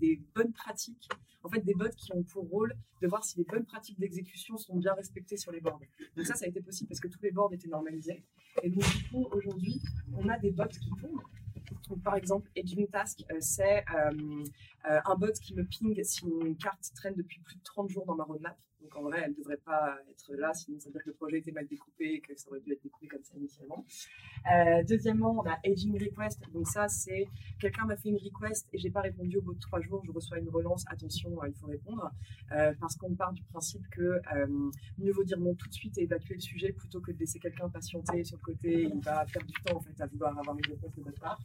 des 0.00 0.20
bonnes 0.34 0.52
pratiques, 0.52 1.08
en 1.44 1.48
fait, 1.48 1.60
des 1.60 1.74
bots 1.74 1.90
qui 1.96 2.12
ont 2.12 2.24
pour 2.24 2.48
rôle 2.48 2.74
de 3.02 3.06
voir 3.06 3.22
si 3.22 3.38
les 3.38 3.44
bonnes 3.44 3.64
pratiques 3.64 4.00
d'exécution 4.00 4.56
sont 4.56 4.76
bien 4.76 4.94
respectées 4.94 5.36
sur 5.36 5.52
les 5.52 5.60
boards. 5.60 5.80
Donc 6.16 6.26
ça, 6.26 6.34
ça 6.34 6.44
a 6.44 6.48
été 6.48 6.60
possible 6.60 6.88
parce 6.88 7.00
que 7.00 7.08
tous 7.08 7.22
les 7.22 7.30
boards 7.30 7.52
étaient 7.54 7.68
normalisés. 7.68 8.24
Et 8.62 8.70
donc, 8.70 8.82
du 8.82 9.08
coup, 9.08 9.28
aujourd'hui, 9.30 9.80
on 10.16 10.28
a 10.28 10.38
des 10.38 10.50
bots 10.50 10.64
qui 10.66 10.90
tournent 11.00 11.20
par 12.04 12.16
exemple, 12.16 12.48
Edging 12.54 12.86
Task, 12.88 13.24
euh, 13.30 13.36
c'est 13.40 13.84
euh, 13.94 14.44
euh, 14.90 15.00
un 15.04 15.14
bot 15.16 15.32
qui 15.32 15.54
me 15.54 15.64
ping 15.64 16.02
si 16.02 16.24
une 16.24 16.56
carte 16.56 16.90
traîne 16.94 17.14
depuis 17.14 17.40
plus 17.40 17.56
de 17.56 17.62
30 17.62 17.88
jours 17.88 18.06
dans 18.06 18.14
ma 18.14 18.24
roadmap. 18.24 18.56
Donc 18.82 18.96
en 18.96 19.02
vrai, 19.02 19.22
elle 19.24 19.32
ne 19.32 19.36
devrait 19.36 19.56
pas 19.58 19.98
être 20.10 20.34
là, 20.34 20.52
sinon 20.54 20.78
ça 20.78 20.88
veut 20.88 20.92
dire 20.92 21.02
que 21.02 21.10
le 21.10 21.14
projet 21.14 21.38
était 21.38 21.52
mal 21.52 21.66
découpé 21.66 22.14
et 22.14 22.20
que 22.20 22.34
ça 22.36 22.48
aurait 22.50 22.60
dû 22.60 22.72
être 22.72 22.82
découpé 22.82 23.08
comme 23.08 23.22
ça 23.22 23.34
initialement. 23.36 23.84
deuxièmement, 24.88 25.38
on 25.38 25.48
a 25.48 25.58
Aging 25.64 25.92
Request. 25.92 26.40
Donc 26.52 26.66
ça, 26.66 26.88
c'est 26.88 27.28
quelqu'un 27.58 27.84
m'a 27.84 27.96
fait 27.96 28.08
une 28.08 28.18
request 28.18 28.68
et 28.72 28.78
j'ai 28.78 28.90
pas 28.90 29.02
répondu 29.02 29.38
au 29.38 29.42
bout 29.42 29.54
de 29.54 29.60
trois 29.60 29.80
jours. 29.80 30.02
Je 30.04 30.12
reçois 30.12 30.38
une 30.38 30.48
relance. 30.48 30.84
Attention, 30.88 31.30
il 31.46 31.54
faut 31.54 31.66
répondre. 31.66 32.10
parce 32.80 32.96
qu'on 32.96 33.14
part 33.14 33.32
du 33.32 33.42
principe 33.44 33.86
que 33.90 34.20
mieux 34.98 35.12
vaut 35.12 35.24
dire 35.24 35.38
non 35.38 35.54
tout 35.54 35.68
de 35.68 35.74
suite 35.74 35.98
et 35.98 36.02
évacuer 36.02 36.34
le 36.34 36.40
sujet 36.40 36.72
plutôt 36.72 37.00
que 37.00 37.12
de 37.12 37.18
laisser 37.18 37.38
quelqu'un 37.38 37.68
patienter 37.68 38.24
sur 38.24 38.38
le 38.38 38.42
côté. 38.42 38.82
Il 38.82 39.00
va 39.00 39.24
perdre 39.32 39.46
du 39.46 39.54
temps 39.64 39.76
en 39.76 39.80
fait 39.80 40.00
à 40.00 40.06
vouloir 40.06 40.38
avoir 40.38 40.56
une 40.56 40.66
réponse 40.66 40.94
de 40.94 41.02
votre 41.02 41.20
part. 41.20 41.38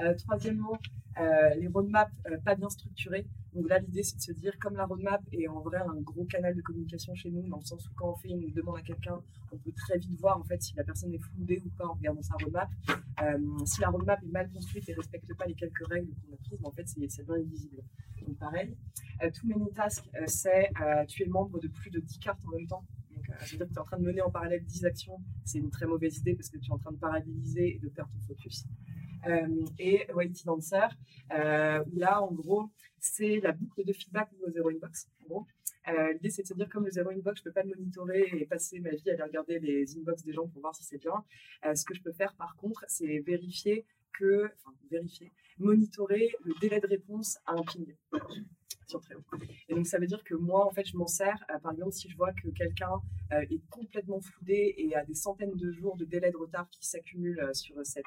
Euh, 0.00 0.14
troisièmement, 0.14 0.78
euh, 1.20 1.54
les 1.56 1.66
roadmaps 1.66 2.12
euh, 2.30 2.36
pas 2.44 2.54
bien 2.54 2.68
structurés. 2.70 3.26
Donc 3.58 3.68
là, 3.68 3.80
l'idée, 3.80 4.04
c'est 4.04 4.16
de 4.16 4.22
se 4.22 4.30
dire, 4.30 4.56
comme 4.60 4.76
la 4.76 4.86
roadmap 4.86 5.20
est 5.32 5.48
en 5.48 5.60
vrai 5.62 5.78
un 5.78 6.00
gros 6.02 6.24
canal 6.26 6.54
de 6.54 6.62
communication 6.62 7.12
chez 7.16 7.28
nous, 7.28 7.42
dans 7.48 7.56
le 7.56 7.64
sens 7.64 7.84
où 7.88 7.92
quand 7.96 8.12
on 8.12 8.14
fait 8.14 8.28
une 8.28 8.52
demande 8.52 8.76
à 8.76 8.82
quelqu'un, 8.82 9.20
on 9.50 9.58
peut 9.58 9.72
très 9.72 9.98
vite 9.98 10.16
voir 10.20 10.38
en 10.38 10.44
fait 10.44 10.62
si 10.62 10.76
la 10.76 10.84
personne 10.84 11.12
est 11.12 11.18
floudée 11.18 11.60
ou 11.66 11.68
pas 11.70 11.86
en 11.86 11.94
regardant 11.94 12.22
sa 12.22 12.34
roadmap. 12.34 12.68
si 13.64 13.80
la 13.80 13.88
roadmap 13.88 14.22
est 14.22 14.30
mal 14.30 14.48
construite 14.52 14.88
et 14.88 14.94
respecte 14.94 15.34
pas 15.36 15.46
les 15.46 15.54
quelques 15.54 15.84
règles 15.88 16.12
qu'on 16.14 16.34
a 16.34 16.36
prises, 16.36 16.60
en 16.62 16.70
fait, 16.70 16.86
c'est 16.86 17.00
bien 17.00 17.34
invisible. 17.34 17.82
Donc 18.24 18.38
pareil. 18.38 18.76
too 19.34 19.48
many 19.48 19.72
tasks, 19.72 20.08
c'est 20.26 20.70
tu 21.08 21.24
es 21.24 21.26
membre 21.26 21.58
de 21.58 21.66
plus 21.66 21.90
de 21.90 21.98
10 21.98 22.18
cartes 22.20 22.40
en 22.46 22.56
même 22.56 22.68
temps. 22.68 22.84
Donc, 23.16 23.26
ça 23.40 23.44
veut 23.44 23.56
dire 23.56 23.66
que 23.66 23.72
tu 23.72 23.74
es 23.74 23.80
en 23.80 23.84
train 23.84 23.98
de 23.98 24.04
mener 24.04 24.22
en 24.22 24.30
parallèle 24.30 24.64
10 24.64 24.84
actions. 24.84 25.20
C'est 25.44 25.58
une 25.58 25.70
très 25.70 25.86
mauvaise 25.86 26.18
idée 26.18 26.36
parce 26.36 26.48
que 26.48 26.58
tu 26.58 26.70
es 26.70 26.72
en 26.72 26.78
train 26.78 26.92
de 26.92 26.98
paralyser 26.98 27.74
et 27.74 27.78
de 27.80 27.88
perdre 27.88 28.12
ton 28.12 28.20
focus. 28.20 28.66
Euh, 29.28 29.64
et 29.78 30.06
Whitey 30.12 30.44
Dancer, 30.44 30.88
euh, 31.32 31.84
là, 31.94 32.22
en 32.22 32.32
gros, 32.32 32.70
c'est 32.98 33.40
la 33.40 33.52
boucle 33.52 33.84
de 33.84 33.92
feedback 33.92 34.30
de 34.32 34.46
nos 34.46 34.52
zero 34.52 34.70
inbox. 34.70 35.08
Euh, 35.88 36.12
l'idée, 36.14 36.30
c'est 36.30 36.42
de 36.42 36.48
se 36.48 36.54
dire, 36.54 36.68
comme 36.68 36.84
le 36.84 36.90
zero 36.90 37.10
inbox, 37.10 37.38
je 37.38 37.42
ne 37.42 37.44
peux 37.44 37.52
pas 37.52 37.62
le 37.62 37.74
monitorer 37.74 38.28
et 38.32 38.46
passer 38.46 38.80
ma 38.80 38.90
vie 38.90 39.10
à 39.10 39.14
aller 39.14 39.22
regarder 39.22 39.58
les 39.58 39.96
inbox 39.98 40.24
des 40.24 40.32
gens 40.32 40.46
pour 40.48 40.60
voir 40.60 40.74
si 40.74 40.84
c'est 40.84 40.98
bien. 40.98 41.24
ce 41.74 41.84
que 41.84 41.94
je 41.94 42.02
peux 42.02 42.12
faire, 42.12 42.34
par 42.34 42.56
contre, 42.56 42.84
c'est 42.88 43.18
vérifier 43.20 43.84
que, 44.12 44.46
enfin, 44.46 44.76
vérifier, 44.90 45.30
monitorer 45.58 46.32
le 46.44 46.54
délai 46.60 46.80
de 46.80 46.86
réponse 46.86 47.38
à 47.46 47.52
un 47.52 47.62
ping 47.62 47.94
sur 48.88 49.02
Et 49.68 49.74
donc, 49.74 49.86
ça 49.86 49.98
veut 49.98 50.06
dire 50.06 50.24
que 50.24 50.34
moi, 50.34 50.66
en 50.66 50.70
fait, 50.70 50.86
je 50.86 50.96
m'en 50.96 51.06
sers. 51.06 51.44
Euh, 51.50 51.58
par 51.58 51.72
exemple, 51.72 51.92
si 51.92 52.08
je 52.08 52.16
vois 52.16 52.32
que 52.32 52.48
quelqu'un 52.48 53.00
euh, 53.32 53.40
est 53.50 53.60
complètement 53.68 54.20
floudé 54.20 54.74
et 54.78 54.96
a 54.96 55.04
des 55.04 55.14
centaines 55.14 55.54
de 55.54 55.70
jours 55.72 55.96
de 55.96 56.04
délai 56.04 56.30
de 56.30 56.36
retard 56.36 56.68
qui 56.70 56.86
s'accumulent 56.86 57.40
euh, 57.40 57.52
sur, 57.52 57.74
cette, 57.84 58.04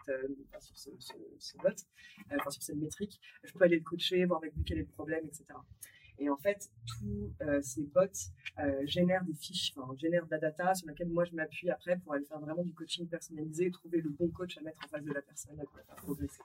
sur 0.60 0.78
ce, 0.78 0.90
ce, 1.38 1.58
enfin, 1.58 2.50
sur 2.50 2.64
cette 2.64 2.78
métrique, 2.78 3.20
je 3.44 3.54
peux 3.54 3.64
aller 3.64 3.78
le 3.78 3.84
coacher, 3.84 4.26
voir 4.26 4.40
avec 4.42 4.56
lui 4.56 4.64
quel 4.64 4.80
est 4.80 4.82
le 4.82 4.88
problème, 4.88 5.26
etc. 5.26 5.46
Et 6.18 6.30
en 6.30 6.38
fait, 6.38 6.70
tous 6.86 7.34
ces 7.62 7.82
bots 7.82 8.30
génèrent 8.84 9.24
des 9.24 9.34
fiches, 9.34 9.74
enfin, 9.76 9.92
génèrent 9.98 10.26
de 10.26 10.32
la 10.32 10.38
data 10.38 10.76
sur 10.76 10.88
laquelle 10.88 11.10
moi 11.10 11.26
je 11.26 11.34
m'appuie 11.34 11.72
après 11.72 11.98
pour 11.98 12.14
aller 12.14 12.26
faire 12.26 12.40
vraiment 12.40 12.64
du 12.64 12.74
coaching 12.74 13.08
personnalisé 13.08 13.72
trouver 13.72 14.02
le 14.02 14.10
bon 14.10 14.28
coach 14.30 14.56
à 14.58 14.62
mettre 14.62 14.86
en 14.86 14.88
face 14.88 15.04
de 15.04 15.14
la 15.14 15.22
personne 15.24 15.56
pour 15.56 15.78
la 15.78 15.84
faire 15.84 15.96
progresser. 15.96 16.42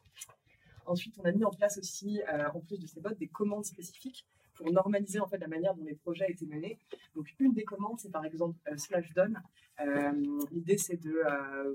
Ensuite, 0.86 1.16
on 1.18 1.24
a 1.24 1.32
mis 1.32 1.44
en 1.44 1.50
place 1.50 1.78
aussi, 1.78 2.22
euh, 2.32 2.48
en 2.54 2.60
plus 2.60 2.78
de 2.78 2.86
ces 2.86 3.00
bots, 3.00 3.14
des 3.14 3.26
commandes 3.26 3.64
spécifiques 3.64 4.24
pour 4.56 4.70
normaliser 4.72 5.20
en 5.20 5.26
fait 5.26 5.38
la 5.38 5.48
manière 5.48 5.74
dont 5.74 5.84
les 5.84 5.94
projets 5.94 6.30
étaient 6.30 6.46
menés. 6.46 6.78
Donc 7.14 7.34
une 7.38 7.52
des 7.52 7.64
commandes, 7.64 7.98
c'est 7.98 8.10
par 8.10 8.24
exemple 8.24 8.58
euh, 8.68 8.76
slash 8.76 9.12
done. 9.14 9.40
Euh, 9.80 10.12
l'idée 10.52 10.78
c'est 10.78 10.96
de, 10.96 11.22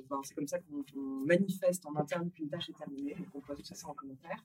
ben, 0.10 0.20
c'est 0.24 0.34
comme 0.34 0.48
ça 0.48 0.58
qu'on 0.60 0.84
manifeste 1.26 1.86
en 1.86 1.96
interne 1.96 2.32
qu'une 2.32 2.50
tâche 2.50 2.70
est 2.70 2.78
terminée. 2.78 3.16
Donc 3.16 3.28
on 3.36 3.40
pose 3.42 3.58
tout 3.58 3.76
ça 3.76 3.88
en 3.88 3.94
commentaire. 3.94 4.44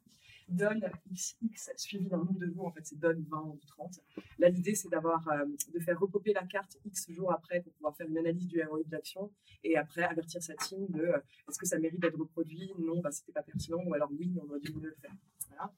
Donne 0.48 0.88
XX 1.10 1.72
suivi 1.76 2.06
d'un 2.06 2.18
nombre 2.18 2.38
de 2.38 2.46
jours, 2.46 2.66
en 2.66 2.70
fait 2.70 2.84
c'est 2.84 2.98
donne 2.98 3.24
20 3.28 3.38
ou 3.40 3.58
30. 3.66 4.00
Là 4.38 4.48
l'idée 4.48 4.74
c'est 4.74 4.88
d'avoir, 4.88 5.26
de 5.72 5.80
faire 5.80 5.98
repoper 5.98 6.32
la 6.34 6.44
carte 6.44 6.76
X 6.84 7.10
jours 7.10 7.32
après 7.32 7.60
pour 7.62 7.72
pouvoir 7.72 7.96
faire 7.96 8.06
une 8.06 8.18
analyse 8.18 8.46
du 8.46 8.62
ROI 8.62 8.84
de 8.84 8.92
l'action 8.92 9.32
et 9.64 9.76
après 9.76 10.02
avertir 10.02 10.42
sa 10.42 10.54
team 10.54 10.86
de 10.90 11.12
est-ce 11.48 11.58
que 11.58 11.66
ça 11.66 11.78
mérite 11.78 12.00
d'être 12.00 12.18
reproduit? 12.18 12.72
Non, 12.78 13.00
bah, 13.00 13.10
c'était 13.10 13.32
pas 13.32 13.42
pertinent 13.42 13.82
ou 13.86 13.94
alors 13.94 14.10
oui, 14.12 14.32
on 14.40 14.48
aurait 14.50 14.60
dû 14.60 14.72
mieux 14.74 14.88
le 14.88 14.96
faire. 15.00 15.14
Voilà. 15.48 15.72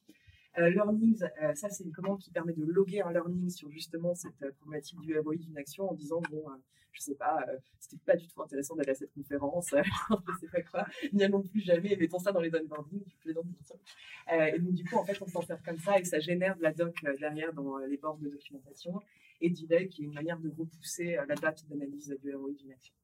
Euh, 0.57 0.71
learnings, 0.71 1.23
euh, 1.43 1.55
ça 1.55 1.69
c'est 1.69 1.85
une 1.85 1.93
commande 1.93 2.19
qui 2.19 2.31
permet 2.31 2.53
de 2.53 2.65
loguer 2.65 3.03
un 3.03 3.13
learning 3.13 3.51
sur 3.51 3.71
justement 3.71 4.15
cette 4.15 4.43
euh, 4.43 4.51
problématique 4.53 4.99
du 5.01 5.19
ROI 5.19 5.37
d'une 5.37 5.57
action 5.59 5.91
en 5.91 5.95
disant 5.95 6.21
bon, 6.31 6.45
je 6.93 7.01
sais 7.01 7.15
pas, 7.15 7.45
c'était 7.79 8.03
pas 8.05 8.17
du 8.17 8.27
tout 8.27 8.43
intéressant 8.43 8.75
d'aller 8.75 8.91
à 8.91 8.95
cette 8.95 9.13
conférence, 9.13 9.71
je 10.11 10.41
sais 10.41 10.49
pas 10.49 10.63
quoi, 10.63 10.87
n'y 11.13 11.23
allons 11.23 11.43
plus 11.43 11.61
jamais, 11.61 11.95
mettons 11.97 12.19
ça 12.19 12.33
dans 12.33 12.41
les 12.41 12.53
onboarding, 12.55 13.05
et 13.27 14.59
donc 14.59 14.73
du 14.73 14.85
coup 14.85 14.97
en 14.97 15.05
fait 15.05 15.21
on 15.21 15.29
s'en 15.29 15.43
sert 15.43 15.63
comme 15.63 15.79
ça 15.79 15.99
et 16.01 16.05
ça 16.05 16.19
génère 16.19 16.57
de 16.57 16.63
la 16.63 16.73
doc 16.73 16.97
derrière 17.21 17.53
dans 17.53 17.77
les 17.79 17.99
bords 17.99 18.19
de 18.19 18.29
documentation 18.29 19.01
et 19.41 19.51
delay 19.51 19.87
qui 19.87 20.03
est 20.03 20.07
une 20.07 20.15
manière 20.15 20.41
de 20.41 20.49
repousser 20.49 21.19
la 21.29 21.37
date 21.37 21.65
d'analyse 21.69 22.17
du 22.21 22.35
ROI 22.35 22.53
d'une 22.53 22.73
action. 22.73 22.95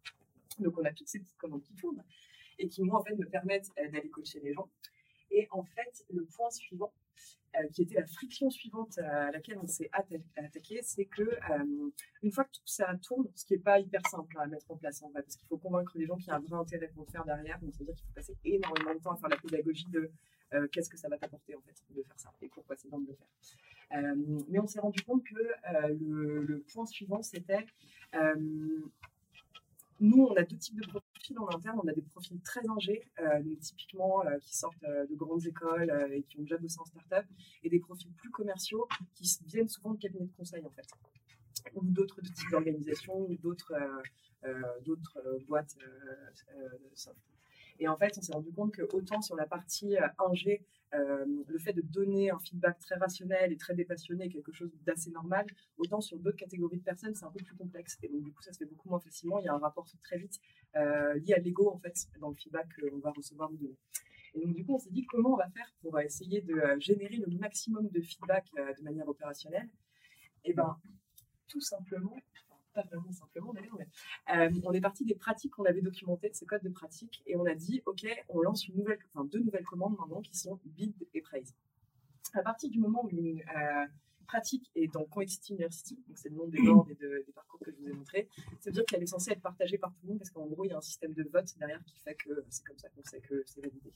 Donc 0.59 0.77
on 0.79 0.85
a 0.85 0.93
toutes 0.93 1.09
ces 1.09 1.21
petites 1.21 1.37
commandes 1.37 1.63
qui 1.63 1.75
tournent 1.75 2.03
et 2.59 2.69
qui 2.69 2.83
moi 2.83 2.99
en 2.99 3.05
fait 3.05 3.15
me 3.15 3.27
permettent 3.27 3.71
d'aller 3.77 4.09
coacher 4.09 4.41
les 4.41 4.55
gens. 4.55 4.69
Et 5.31 5.49
en 5.51 5.65
fait, 5.65 6.05
le 6.11 6.25
point 6.25 6.51
suivant, 6.51 6.93
euh, 7.57 7.69
qui 7.69 7.83
était 7.83 7.95
la 7.95 8.07
friction 8.07 8.51
suivante 8.51 8.99
à 8.99 9.31
laquelle 9.31 9.59
on 9.63 9.67
s'est 9.67 9.89
attaqué, 9.93 10.81
c'est 10.83 11.05
que 11.05 11.23
euh, 11.23 11.91
une 12.23 12.33
fois 12.33 12.45
que 12.45 12.51
tout 12.51 12.67
ça 12.67 12.93
tourne, 13.01 13.27
ce 13.35 13.45
qui 13.45 13.53
n'est 13.53 13.61
pas 13.61 13.79
hyper 13.79 14.05
simple 14.09 14.37
à 14.41 14.47
mettre 14.47 14.69
en 14.71 14.77
place 14.77 15.03
en 15.03 15.11
fait, 15.11 15.23
parce 15.23 15.37
qu'il 15.37 15.47
faut 15.47 15.59
convaincre 15.59 15.93
les 15.97 16.07
gens 16.07 16.17
qu'il 16.17 16.29
y 16.29 16.31
a 16.31 16.37
un 16.37 16.41
vrai 16.41 16.57
intérêt 16.57 16.89
pour 16.89 17.05
le 17.05 17.13
faire 17.13 17.25
derrière, 17.25 17.61
donc 17.61 17.73
ça 17.73 17.79
veut 17.79 17.87
dire 17.87 17.95
qu'il 17.95 18.07
faut 18.07 18.15
passer 18.15 18.37
énormément 18.45 18.95
de 18.95 18.99
temps 18.99 19.13
à 19.13 19.17
faire 19.17 19.29
la 19.29 19.37
pédagogie 19.37 19.87
de 19.91 20.11
euh, 20.55 20.67
qu'est-ce 20.73 20.91
que 20.91 20.97
ça 20.97 21.09
va 21.09 21.17
t'apporter 21.17 21.55
en 21.55 21.61
fait 21.61 21.77
de 21.91 22.03
faire 22.03 22.19
ça 22.19 22.33
et 22.43 22.49
pourquoi 22.49 22.75
c'est 22.77 22.89
bon 22.89 22.99
de 22.99 23.07
le 23.09 23.15
faire. 23.15 24.15
mais 24.49 24.59
on 24.59 24.67
s'est 24.67 24.81
rendu 24.81 25.01
compte 25.03 25.23
que 25.23 25.37
le, 25.91 26.43
le, 26.43 26.61
point 26.73 26.87
suivant 26.87 27.23
c'était 27.23 27.67
nous, 30.01 30.25
on 30.25 30.35
a 30.35 30.43
deux 30.43 30.57
types 30.57 30.81
de 30.81 30.91
en 31.33 31.49
interne. 31.49 31.81
On 31.83 31.89
a 31.89 31.93
des 31.93 32.03
profils 32.03 32.41
très 32.41 32.61
ingés, 32.69 33.03
euh, 33.21 33.57
typiquement 33.61 34.25
euh, 34.27 34.39
qui 34.39 34.57
sortent 34.57 34.85
euh, 34.85 35.07
de 35.07 35.15
grandes 35.15 35.47
écoles 35.47 35.91
et 36.13 36.23
qui 36.23 36.39
ont 36.39 36.43
déjà 36.43 36.59
bossé 36.59 36.79
en 36.81 36.85
start-up, 36.85 37.27
et 37.63 37.71
des 37.71 37.81
profils 37.81 38.13
plus 38.13 38.31
commerciaux 38.31 38.87
qui 39.15 39.39
viennent 39.47 39.69
souvent 39.69 39.95
de 39.95 39.99
cabinets 39.99 40.27
de 40.27 40.37
conseil, 40.37 40.65
en 40.65 40.71
fait, 40.71 40.87
ou 41.75 41.85
d'autres 41.85 42.21
types 42.21 42.51
d'organisations, 42.51 43.27
ou 43.29 43.37
d'autres 43.37 43.75
d'autres 44.85 45.21
boîtes. 45.49 45.77
Et 47.79 47.89
en 47.89 47.97
fait, 47.97 48.17
on 48.19 48.23
s'est 48.23 48.33
rendu 48.33 48.53
compte 48.53 48.73
que 48.73 48.83
autant 48.93 49.21
sur 49.21 49.37
la 49.37 49.47
partie 49.47 49.97
euh, 49.97 50.07
ingé, 50.19 50.65
euh, 50.95 51.25
le 51.49 51.59
fait 51.59 51.73
de 51.73 51.81
donner 51.83 52.31
un 52.31 52.39
feedback 52.39 52.79
très 52.79 52.95
rationnel 52.95 53.53
et 53.53 53.57
très 53.57 53.75
dépassionné 53.75 54.27
est 54.27 54.29
quelque 54.29 54.53
chose 54.53 54.71
d'assez 54.85 55.11
normal, 55.11 55.47
autant 55.77 56.01
sur 56.01 56.19
d'autres 56.19 56.37
catégories 56.37 56.79
de 56.79 56.85
personnes, 56.85 57.15
c'est 57.15 57.25
un 57.25 57.33
peu 57.33 57.43
plus 57.43 57.57
complexe. 57.57 57.99
Et 58.03 58.09
donc, 58.09 58.23
du 58.23 58.33
coup, 58.33 58.43
ça 58.43 58.53
se 58.53 58.59
fait 58.59 58.67
beaucoup 58.67 58.89
moins 58.89 59.01
facilement. 59.01 59.41
Il 59.41 59.45
y 59.45 59.49
a 59.49 59.55
un 59.55 59.59
rapport 59.59 59.87
très 60.03 60.19
vite 60.19 60.39
euh, 60.77 61.15
lié 61.15 61.35
à 61.35 61.39
l'ego, 61.39 61.69
en 61.69 61.79
fait, 61.79 61.95
dans 62.21 62.29
le 62.29 62.37
feedback 62.37 62.69
qu'on 62.81 62.99
va 62.99 63.11
recevoir 63.11 63.51
nous 63.51 63.59
donner. 63.59 63.79
Et 64.35 64.41
donc, 64.41 64.55
du 64.55 64.65
coup, 64.65 64.75
on 64.75 64.79
s'est 64.79 64.91
dit 64.91 65.05
comment 65.07 65.35
on 65.35 65.37
va 65.37 65.49
faire 65.51 65.73
pour 65.81 65.99
essayer 66.01 66.43
de 66.43 66.61
générer 66.79 67.17
le 67.17 67.27
maximum 67.39 67.89
de 67.89 68.01
feedback 68.01 68.47
de 68.55 68.83
manière 68.83 69.09
opérationnelle? 69.09 69.69
Et 70.45 70.53
ben, 70.53 70.77
tout 71.49 71.61
simplement, 71.61 72.17
pas 72.75 72.83
vraiment 72.83 73.13
simplement 73.13 73.53
d'ailleurs, 73.53 73.79
mais 73.79 73.89
euh, 74.37 74.61
on 74.65 74.73
est 74.73 74.81
parti 74.81 75.05
des 75.05 75.15
pratiques 75.15 75.53
qu'on 75.53 75.65
avait 75.65 75.81
documentées, 75.81 76.29
de 76.29 76.35
ces 76.35 76.47
codes 76.47 76.63
de 76.63 76.69
pratique, 76.69 77.23
et 77.27 77.37
on 77.37 77.47
a 77.47 77.55
dit, 77.55 77.83
OK, 77.87 78.07
on 78.29 78.41
lance 78.41 78.69
une 78.69 78.77
nouvelle, 78.77 78.99
enfin, 79.15 79.25
deux 79.25 79.41
nouvelles 79.41 79.65
commandes 79.65 79.97
maintenant 79.99 80.21
qui 80.21 80.37
sont 80.37 80.59
build 80.65 80.95
et 81.15 81.21
praise. 81.21 81.55
À 82.35 82.43
partir 82.43 82.69
du 82.69 82.81
moment 82.81 83.05
où 83.05 83.11
une 83.11 83.41
euh, 83.41 83.87
pratique 84.25 84.71
est 84.75 84.89
dans 84.93 85.05
Complexity 85.05 85.53
University, 85.53 85.99
donc 86.07 86.19
c'est 86.19 86.29
le 86.29 86.37
nom 86.37 86.47
des 86.47 86.59
boards 86.65 86.89
et 86.91 86.95
des 86.95 87.33
parcours 87.33 87.61
que 87.61 87.71
je 87.71 87.77
vous 87.77 87.89
ai 87.89 87.93
montré, 87.93 88.29
ça 88.61 88.71
veut 88.71 88.73
dire 88.73 88.85
qu'elle 88.85 89.03
est 89.03 89.07
censée 89.07 89.33
être 89.33 89.43
partagée 89.43 89.79
par 89.79 89.93
tout 89.93 90.01
le 90.03 90.09
monde 90.11 90.19
parce 90.19 90.31
qu'en 90.31 90.47
gros, 90.47 90.65
il 90.65 90.69
y 90.69 90.73
a 90.73 90.79
un 90.79 90.83
système 90.83 91.13
de 91.13 91.25
vote 91.25 91.53
derrière 91.59 91.83
qui 91.85 91.99
fait 92.01 92.15
que 92.15 92.45
c'est 92.49 92.65
comme 92.65 92.79
ça 92.79 92.89
qu'on 92.91 93.05
sait 93.05 93.21
que 93.21 93.43
c'est 93.47 93.61
validé. 93.61 93.93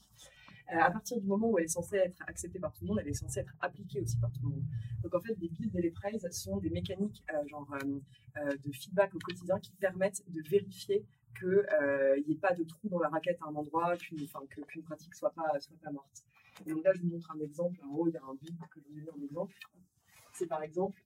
Euh, 0.71 0.79
à 0.79 0.91
partir 0.91 1.19
du 1.19 1.25
moment 1.25 1.49
où 1.49 1.57
elle 1.57 1.65
est 1.65 1.69
censée 1.69 1.97
être 1.97 2.21
acceptée 2.27 2.59
par 2.59 2.71
tout 2.73 2.83
le 2.83 2.89
monde, 2.89 2.99
elle 3.01 3.07
est 3.07 3.13
censée 3.13 3.39
être 3.39 3.53
appliquée 3.59 4.01
aussi 4.01 4.17
par 4.17 4.31
tout 4.31 4.41
le 4.43 4.49
monde. 4.49 4.63
Donc 5.01 5.15
en 5.15 5.19
fait, 5.19 5.35
les 5.39 5.49
builds 5.49 5.75
et 5.75 5.81
les 5.81 5.91
praises 5.91 6.27
sont 6.31 6.57
des 6.57 6.69
mécaniques 6.69 7.23
euh, 7.33 7.47
genre 7.47 7.67
euh, 7.73 8.55
de 8.63 8.71
feedback 8.71 9.15
au 9.15 9.19
quotidien 9.19 9.59
qui 9.59 9.71
permettent 9.73 10.21
de 10.27 10.41
vérifier 10.47 11.05
qu'il 11.39 12.23
n'y 12.27 12.33
ait 12.33 12.39
pas 12.39 12.53
de 12.53 12.63
trou 12.63 12.89
dans 12.89 12.99
la 12.99 13.09
raquette 13.09 13.39
à 13.41 13.49
un 13.49 13.55
endroit, 13.55 13.97
qu'une 13.97 14.27
qu'une 14.67 14.83
pratique 14.83 15.15
soit 15.15 15.31
pas 15.31 15.59
soit 15.59 15.77
pas 15.81 15.91
morte. 15.91 16.23
Et 16.65 16.71
donc 16.71 16.83
là, 16.83 16.91
je 16.93 17.01
vous 17.01 17.07
montre 17.07 17.31
un 17.31 17.39
exemple. 17.39 17.79
En 17.83 17.95
haut, 17.95 18.07
il 18.07 18.13
y 18.13 18.17
a 18.17 18.23
un 18.23 18.35
build 18.35 18.57
que 18.71 18.79
je 18.79 18.87
vous 18.89 18.97
ai 18.97 19.01
mis 19.01 19.09
en 19.09 19.23
exemple. 19.23 19.55
C'est 20.39 20.47
par 20.47 20.63
exemple 20.63 21.01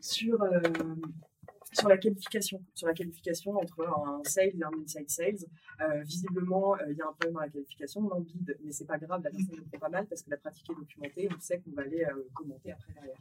sur 0.00 0.42
sur 1.72 1.88
la 1.88 1.98
qualification, 1.98 2.62
sur 2.74 2.88
la 2.88 2.94
qualification 2.94 3.56
entre 3.56 3.86
un 3.86 4.22
sales 4.24 4.58
et 4.58 4.64
un 4.64 4.82
inside 4.82 5.08
sales. 5.08 5.46
Euh, 5.80 6.02
visiblement, 6.02 6.74
euh, 6.74 6.90
il 6.90 6.96
y 6.96 7.00
a 7.00 7.06
un 7.06 7.12
problème 7.12 7.34
dans 7.34 7.40
la 7.40 7.48
qualification, 7.48 8.08
on 8.12 8.20
bide, 8.20 8.56
mais 8.62 8.72
c'est 8.72 8.86
pas 8.86 8.98
grave, 8.98 9.22
la 9.22 9.30
personne 9.30 9.56
ne 9.56 9.62
prend 9.62 9.78
pas 9.78 9.88
mal 9.88 10.06
parce 10.06 10.22
que 10.22 10.30
la 10.30 10.36
pratique 10.36 10.68
est 10.70 10.74
documentée, 10.74 11.28
on 11.34 11.40
sait 11.40 11.60
qu'on 11.60 11.70
va 11.72 11.82
aller 11.82 12.04
euh, 12.04 12.28
commenter 12.34 12.72
après 12.72 12.92
derrière. 12.92 13.18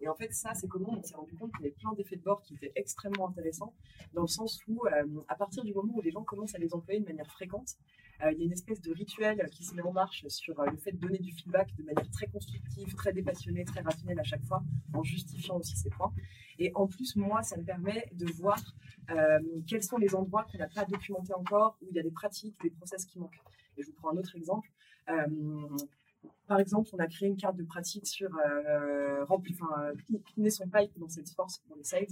Et 0.00 0.08
en 0.08 0.14
fait, 0.14 0.32
ça, 0.32 0.54
c'est 0.54 0.68
comment 0.68 0.94
on 0.98 1.02
s'est 1.02 1.14
rendu 1.14 1.34
compte 1.36 1.52
qu'il 1.52 1.64
y 1.64 1.68
avait 1.68 1.76
plein 1.76 1.92
d'effets 1.92 2.16
de 2.16 2.22
bord 2.22 2.42
qui 2.42 2.54
étaient 2.54 2.72
extrêmement 2.76 3.28
intéressants, 3.28 3.74
dans 4.14 4.22
le 4.22 4.28
sens 4.28 4.60
où, 4.68 4.82
à 5.28 5.34
partir 5.34 5.64
du 5.64 5.74
moment 5.74 5.92
où 5.94 6.00
les 6.00 6.10
gens 6.10 6.24
commencent 6.24 6.54
à 6.54 6.58
les 6.58 6.74
employer 6.74 7.00
de 7.00 7.06
manière 7.06 7.30
fréquente, 7.30 7.76
il 8.22 8.38
y 8.38 8.42
a 8.42 8.44
une 8.44 8.52
espèce 8.52 8.80
de 8.80 8.92
rituel 8.92 9.48
qui 9.50 9.64
se 9.64 9.74
met 9.74 9.82
en 9.82 9.92
marche 9.92 10.26
sur 10.28 10.62
le 10.62 10.76
fait 10.76 10.92
de 10.92 10.98
donner 10.98 11.18
du 11.18 11.32
feedback 11.32 11.74
de 11.76 11.82
manière 11.82 12.10
très 12.10 12.26
constructive, 12.26 12.94
très 12.94 13.12
dépassionnée, 13.12 13.64
très 13.64 13.80
rationnelle 13.80 14.20
à 14.20 14.24
chaque 14.24 14.44
fois, 14.44 14.62
en 14.92 15.02
justifiant 15.02 15.56
aussi 15.56 15.76
ses 15.76 15.90
points. 15.90 16.12
Et 16.58 16.70
en 16.74 16.86
plus, 16.86 17.16
moi, 17.16 17.42
ça 17.42 17.56
me 17.56 17.64
permet 17.64 18.08
de 18.12 18.30
voir 18.32 18.58
euh, 19.10 19.40
quels 19.66 19.82
sont 19.82 19.96
les 19.96 20.14
endroits 20.14 20.44
qu'on 20.50 20.58
n'a 20.58 20.68
pas 20.68 20.84
documentés 20.84 21.32
encore, 21.34 21.78
où 21.80 21.86
il 21.90 21.96
y 21.96 21.98
a 21.98 22.02
des 22.02 22.10
pratiques, 22.10 22.60
des 22.62 22.70
process 22.70 23.06
qui 23.06 23.18
manquent. 23.18 23.40
Et 23.78 23.82
je 23.82 23.86
vous 23.86 23.94
prends 23.94 24.10
un 24.10 24.16
autre 24.18 24.36
exemple. 24.36 24.70
Euh, 25.08 25.68
par 26.50 26.58
exemple, 26.58 26.90
on 26.94 26.98
a 26.98 27.06
créé 27.06 27.28
une 27.28 27.36
carte 27.36 27.56
de 27.56 27.62
pratique 27.62 28.08
sur 28.08 28.28
euh, 28.36 29.24
enfin, 29.28 29.92
cleaner 30.32 30.50
son 30.50 30.64
pipe 30.64 30.90
dans 30.98 31.08
Salesforce 31.08 31.58
pour 31.58 31.76
les 31.76 31.84
sales 31.84 32.08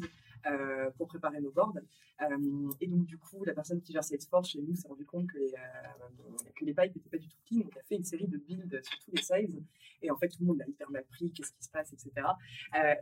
euh, 0.46 0.90
pour 0.96 1.09
préparer 1.09 1.40
nos 1.40 1.51
boards. 1.51 1.74
Euh, 2.22 2.70
et 2.81 2.87
donc, 2.87 3.05
du 3.05 3.18
coup, 3.18 3.42
la 3.44 3.53
personne 3.53 3.81
qui 3.81 3.92
gère 3.92 4.05
Salesforce 4.05 4.51
chez 4.51 4.61
nous 4.62 4.77
s'est 4.77 4.87
rendu 4.87 5.05
compte 5.05 5.27
que 5.27 5.38
les, 5.38 5.53
euh, 5.55 6.48
que 6.55 6.64
les 6.64 6.72
pipes 6.72 6.94
n'étaient 6.94 7.11
pas 7.11 7.18
du 7.18 7.27
tout 7.27 7.37
clean. 7.48 7.62
Donc, 7.62 7.77
a 7.77 7.83
fait 7.83 7.96
une 7.96 8.05
série 8.05 8.29
de 8.29 8.38
builds 8.38 8.81
sur 8.81 8.98
tous 9.01 9.11
les 9.11 9.22
size. 9.22 9.61
Et 10.03 10.11
en 10.12 10.16
fait, 10.16 10.29
tout 10.29 10.38
le 10.42 10.46
monde 10.46 10.59
l'a 10.59 10.68
hyper 10.68 10.88
mal 10.92 11.05
pris, 11.11 11.33
qu'est-ce 11.33 11.51
qui 11.51 11.64
se 11.64 11.70
passe, 11.70 11.92
etc. 11.92 12.12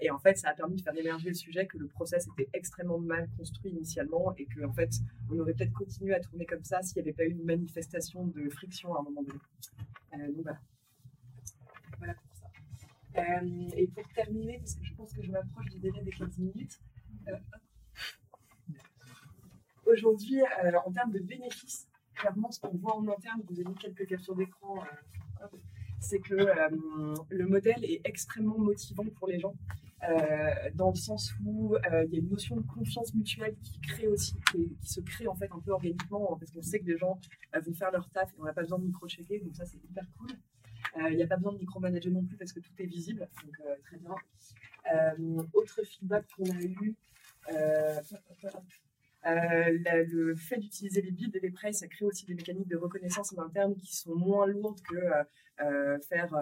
et 0.01 0.11
en 0.11 0.19
fait, 0.19 0.39
ça 0.39 0.49
a 0.49 0.55
permis 0.55 0.77
de 0.77 0.81
faire 0.81 0.97
émerger 0.97 1.29
le 1.29 1.35
sujet 1.35 1.67
que 1.67 1.77
le 1.77 1.89
process 1.89 2.27
était 2.29 2.49
extrêmement 2.55 2.99
mal 2.99 3.29
construit 3.37 3.73
initialement 3.73 4.35
et 4.39 4.47
qu'en 4.47 4.71
en 4.71 4.73
fait, 4.73 4.89
on 5.31 5.39
aurait 5.39 5.53
peut-être 5.53 5.75
continué 5.75 6.15
à 6.15 6.21
tourner 6.21 6.47
comme 6.47 6.65
ça 6.65 6.81
s'il 6.81 7.03
n'y 7.03 7.11
avait 7.11 7.13
pas 7.13 7.25
eu 7.25 7.33
une 7.33 7.45
manifestation 7.45 8.27
de 8.27 8.49
friction 8.49 8.95
à 8.95 9.01
un 9.01 9.03
moment 9.03 9.23
donné. 9.23 9.39
donc, 10.33 10.43
voilà. 10.43 10.59
Voilà 11.99 12.15
pour 12.15 12.35
ça. 12.35 12.47
et 13.77 13.87
pour 13.89 14.09
terminer, 14.09 14.59
parce 14.59 14.75
que 14.75 14.85
je 14.85 14.95
pense 14.95 15.13
que 15.13 15.23
je 15.23 15.31
m'approche 15.31 15.71
du 15.71 15.79
délai 15.79 16.03
des 16.03 16.11
15 16.11 16.39
minutes, 16.39 16.81
euh, 17.29 17.37
aujourd'hui, 19.87 20.43
euh, 20.43 20.79
en 20.85 20.93
termes 20.93 21.13
de 21.13 21.21
bénéfices, 21.21 21.89
clairement, 22.15 22.51
ce 22.51 22.61
qu'on 22.61 22.77
voit 22.77 22.97
en 22.97 23.07
interne, 23.09 23.43
vous 23.49 23.55
avez 23.55 23.69
mis 23.69 23.75
quelques 23.77 24.07
captures 24.07 24.37
d'écran, 24.37 24.83
euh, 25.43 25.47
c'est 26.01 26.21
que 26.21 26.35
le 27.31 27.47
modèle 27.47 27.83
est 27.85 28.01
extrêmement 28.05 28.59
motivant 28.59 29.05
pour 29.17 29.29
les 29.29 29.41
gens. 29.41 29.55
dans 30.75 30.91
le 30.91 30.97
sens 30.97 31.33
où 31.45 31.75
il 32.05 32.13
y 32.13 32.17
a 32.17 32.21
une 32.21 32.29
notion 32.29 32.57
de 32.57 32.67
confiance 32.67 33.13
mutuelle 33.15 33.57
qui 33.63 33.81
se 34.83 35.01
crée 35.01 35.27
en 35.27 35.35
fait 35.35 35.51
un 35.51 35.59
peu 35.59 35.73
organiquement, 35.73 36.37
parce 36.39 36.53
qu'on 36.53 36.63
sait 36.63 36.81
que 36.81 36.87
les 36.87 36.99
gens 36.99 37.19
vont 37.55 37.75
faire 37.75 37.91
leur 37.91 38.09
taf 38.11 38.31
et 38.33 38.37
on 38.39 38.45
n'a 38.45 38.53
pas 38.53 38.61
besoin 38.63 38.79
de 38.79 38.85
micro-checker, 38.85 39.41
donc 39.41 39.57
ça 39.57 39.65
c'est 39.65 39.83
hyper 39.83 40.07
cool. 40.19 40.29
Il 41.11 41.17
n'y 41.17 41.23
a 41.23 41.27
pas 41.27 41.37
besoin 41.37 41.53
de 41.53 41.59
micro-manager 41.59 42.13
non 42.13 42.25
plus 42.25 42.37
parce 42.37 42.53
que 42.53 42.61
tout 42.61 42.73
est 42.79 42.87
visible, 42.87 43.29
donc 43.45 43.83
très 43.83 43.99
bien. 43.99 44.15
autre 45.53 45.83
feedback 45.85 46.25
qu'on 46.37 46.51
a 46.51 46.63
eu, 46.63 46.95
euh, 47.53 48.01
euh, 49.27 50.05
le 50.09 50.35
fait 50.37 50.59
d'utiliser 50.59 51.03
les 51.03 51.11
bids 51.11 51.33
et 51.35 51.41
les 51.41 51.51
prêts, 51.51 51.73
ça 51.73 51.89
crée 51.89 52.05
aussi 52.05 52.27
des 52.27 52.35
mécaniques 52.35 52.69
de 52.69 52.77
reconnaissance 52.77 53.33
en 53.37 53.43
interne 53.43 53.75
qui 53.75 53.97
sont 53.97 54.15
moins 54.15 54.47
lourdes 54.47 54.81
que 54.83 54.97
euh, 55.61 55.99
faire 56.01 56.33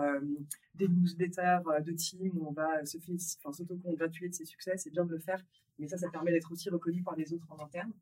des 0.75 0.89
newsletters 0.89 1.61
de 1.85 1.93
team 1.93 2.31
où 2.35 2.49
on 2.49 2.53
va 2.53 2.85
se 2.85 2.99
enfin, 3.39 3.53
s'auto-congratuler 3.53 4.29
de 4.29 4.35
ses 4.35 4.45
succès. 4.45 4.77
C'est 4.77 4.91
bien 4.91 5.05
de 5.05 5.13
le 5.13 5.19
faire, 5.19 5.43
mais 5.79 5.89
ça, 5.89 5.97
ça 5.97 6.11
permet 6.11 6.33
d'être 6.33 6.53
aussi 6.53 6.69
reconnu 6.69 7.03
par 7.03 7.17
les 7.17 7.33
autres 7.33 7.47
en 7.51 7.65
interne. 7.65 7.93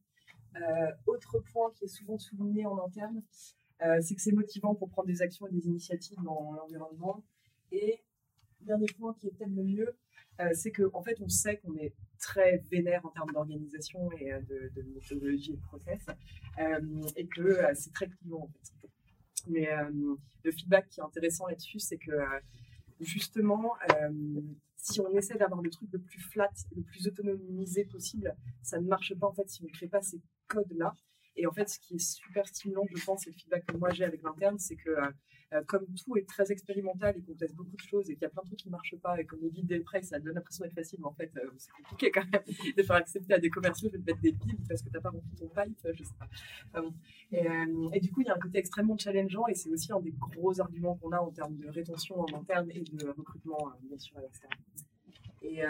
autre 1.07 1.39
point 1.53 1.71
qui 1.77 1.85
est 1.85 1.89
souvent 1.89 2.19
souligné 2.19 2.67
en 2.67 2.79
interne, 2.85 3.23
c'est 4.01 4.15
que 4.15 4.23
c'est 4.23 4.33
motivant 4.33 4.75
pour 4.75 4.89
prendre 4.91 5.09
des 5.09 5.23
actions 5.23 5.47
et 5.47 5.53
des 5.53 5.67
initiatives 5.67 6.19
dans 6.23 6.53
l'environnement. 6.53 7.25
Et 7.71 8.03
dernier 8.61 8.87
point 8.99 9.15
qui 9.15 9.27
est 9.27 9.31
peut-être 9.31 9.55
le 9.55 9.65
mieux, 9.65 9.97
c'est 10.53 10.71
qu'en 10.73 10.91
en 10.93 11.03
fait, 11.03 11.17
on 11.21 11.29
sait 11.29 11.57
qu'on 11.59 11.75
est 11.77 11.93
très 12.23 12.59
vénère 12.71 13.05
en 13.05 13.11
termes 13.11 13.33
d'organisation 13.33 14.11
et 14.13 14.33
euh, 14.33 14.41
de, 14.75 14.83
méthodologie 14.95 15.53
et 15.53 15.57
de 15.57 15.61
process, 15.63 16.07
euh, 16.59 17.03
et 17.17 17.27
que 17.27 17.43
euh, 17.43 17.73
c'est 17.75 17.93
très 17.93 18.09
clivant 18.09 18.45
en 18.45 18.49
fait. 18.49 18.89
Mais 19.49 19.69
le 20.45 20.53
feedback 20.53 20.89
qui 20.89 21.01
est 21.01 21.03
intéressant 21.03 21.49
là-dessus, 21.49 21.81
c'est 21.81 21.99
que 21.99 22.13
justement, 23.01 23.73
si 24.77 25.01
on 25.01 25.13
essaie 25.17 25.35
d'avoir 25.35 25.61
le 25.61 25.69
truc 25.69 25.89
le 25.93 25.99
plus 25.99 26.21
flat, 26.21 26.49
le 26.77 26.83
plus 26.83 27.09
autonomisé 27.09 27.85
possible, 27.87 28.37
ça 28.63 28.79
ne 28.79 28.87
marche 28.87 29.13
pas 29.19 29.27
en 29.27 29.33
fait 29.33 29.51
si 29.51 29.61
on 29.65 29.67
ne 29.67 29.73
crée 29.73 29.89
pas 29.89 30.01
ces 30.01 30.21
codes-là. 30.47 30.95
Et 31.37 31.47
en 31.47 31.53
fait, 31.53 31.69
ce 31.69 31.79
qui 31.79 31.97
est 31.97 31.99
super 31.99 32.47
stimulant, 32.47 32.87
je 32.95 33.05
pense, 33.05 33.27
et 33.27 33.31
le 33.31 33.37
feedback 33.37 33.67
que 33.67 33.77
moi 33.77 33.91
j'ai 33.93 34.05
avec 34.05 34.23
l'interne, 34.23 34.59
c'est 34.59 34.77
que 34.77 34.91
euh, 35.53 35.63
comme 35.67 35.85
tout 36.03 36.17
est 36.17 36.27
très 36.27 36.51
expérimental 36.51 37.15
et 37.17 37.23
qu'on 37.23 37.35
teste 37.35 37.55
beaucoup 37.55 37.77
de 37.77 37.83
choses 37.83 38.09
et 38.09 38.15
qu'il 38.15 38.23
y 38.23 38.25
a 38.25 38.31
plein 38.31 38.43
de 38.43 38.49
trucs 38.49 38.61
qui 38.61 38.69
ne 38.69 38.73
marchent 38.73 38.97
pas 39.03 39.21
et 39.21 39.27
les 39.41 39.51
guides 39.51 39.67
des 39.67 39.85
ça 40.03 40.19
donne 40.19 40.35
l'impression 40.35 40.65
d'être 40.65 40.75
facile, 40.75 40.99
mais 41.01 41.07
en 41.07 41.13
fait, 41.13 41.31
euh, 41.37 41.51
c'est 41.59 41.71
compliqué 41.73 42.11
quand 42.11 42.25
même 42.33 42.43
de 42.77 42.83
faire 42.83 42.97
accepter 42.97 43.35
à 43.35 43.39
des 43.39 43.51
commerciaux 43.51 43.91
de 43.91 43.99
mettre 43.99 44.21
des 44.21 44.33
piles 44.33 44.57
parce 44.67 44.81
que 44.81 44.89
tu 44.89 44.95
n'as 44.95 45.01
pas 45.01 45.11
rempli 45.11 45.37
ton 45.37 45.49
pipe, 45.49 45.89
je 45.93 46.05
sais 46.05 46.15
pas. 46.19 46.29
Euh, 46.79 47.91
et, 47.93 48.01
du 48.01 48.11
coup, 48.11 48.23
il 48.23 48.29
y 48.29 48.31
a 48.31 48.35
un 48.35 48.39
côté 48.39 48.59
extrêmement 48.59 48.97
challengeant 48.97 49.47
et 49.47 49.55
c'est 49.55 49.69
aussi 49.69 49.93
un 49.93 50.01
des 50.01 50.13
gros 50.13 50.59
arguments 50.59 50.97
qu'on 50.97 51.13
a 51.13 51.19
en 51.19 51.31
termes 51.31 51.57
de 51.57 51.69
rétention 51.69 52.21
en 52.21 52.27
interne 52.35 52.71
et 52.71 52.81
de 52.81 53.09
recrutement, 53.09 53.73
bien 53.83 53.99
sûr, 53.99 54.17
à 54.17 54.23
l'externe. 54.23 54.53
Et, 55.43 55.63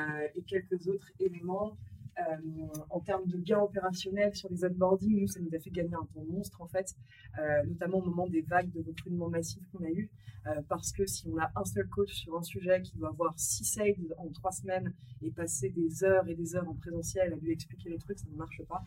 quelques 0.47 0.87
autres 0.87 1.11
éléments. 1.19 1.77
Euh, 2.19 2.67
en 2.91 3.01
termes 3.01 3.27
de 3.27 3.39
gains 3.39 3.61
opérationnels 3.61 4.35
sur 4.35 4.51
les 4.51 4.65
onboarding, 4.65 5.21
nous, 5.21 5.27
ça 5.27 5.41
nous 5.41 5.55
a 5.55 5.59
fait 5.59 5.71
gagner 5.71 5.95
un 5.95 6.07
temps 6.13 6.25
monstre, 6.29 6.61
en 6.61 6.67
fait, 6.67 6.95
euh, 7.39 7.63
notamment 7.65 7.99
au 7.99 8.05
moment 8.05 8.27
des 8.27 8.43
vagues 8.43 8.71
de 8.71 8.81
recrutement 8.81 9.31
massif 9.31 9.63
qu'on 9.73 9.85
a 9.85 9.91
eu, 9.91 10.11
euh, 10.47 10.61
parce 10.69 10.93
que 10.93 11.07
si 11.07 11.27
on 11.29 11.39
a 11.39 11.51
un 11.57 11.65
seul 11.65 11.89
coach 11.89 12.13
sur 12.13 12.37
un 12.37 12.43
sujet 12.43 12.83
qui 12.83 12.97
doit 12.97 13.09
avoir 13.09 13.33
six 13.39 13.65
sales 13.65 14.15
en 14.19 14.29
trois 14.29 14.53
semaines 14.53 14.93
et 15.23 15.31
passer 15.31 15.71
des 15.71 16.05
heures 16.05 16.29
et 16.29 16.35
des 16.35 16.55
heures 16.55 16.69
en 16.69 16.75
présentiel 16.75 17.33
à 17.33 17.37
lui 17.37 17.53
expliquer 17.53 17.89
les 17.89 17.99
trucs, 17.99 18.19
ça 18.19 18.27
ne 18.31 18.37
marche 18.37 18.63
pas. 18.69 18.83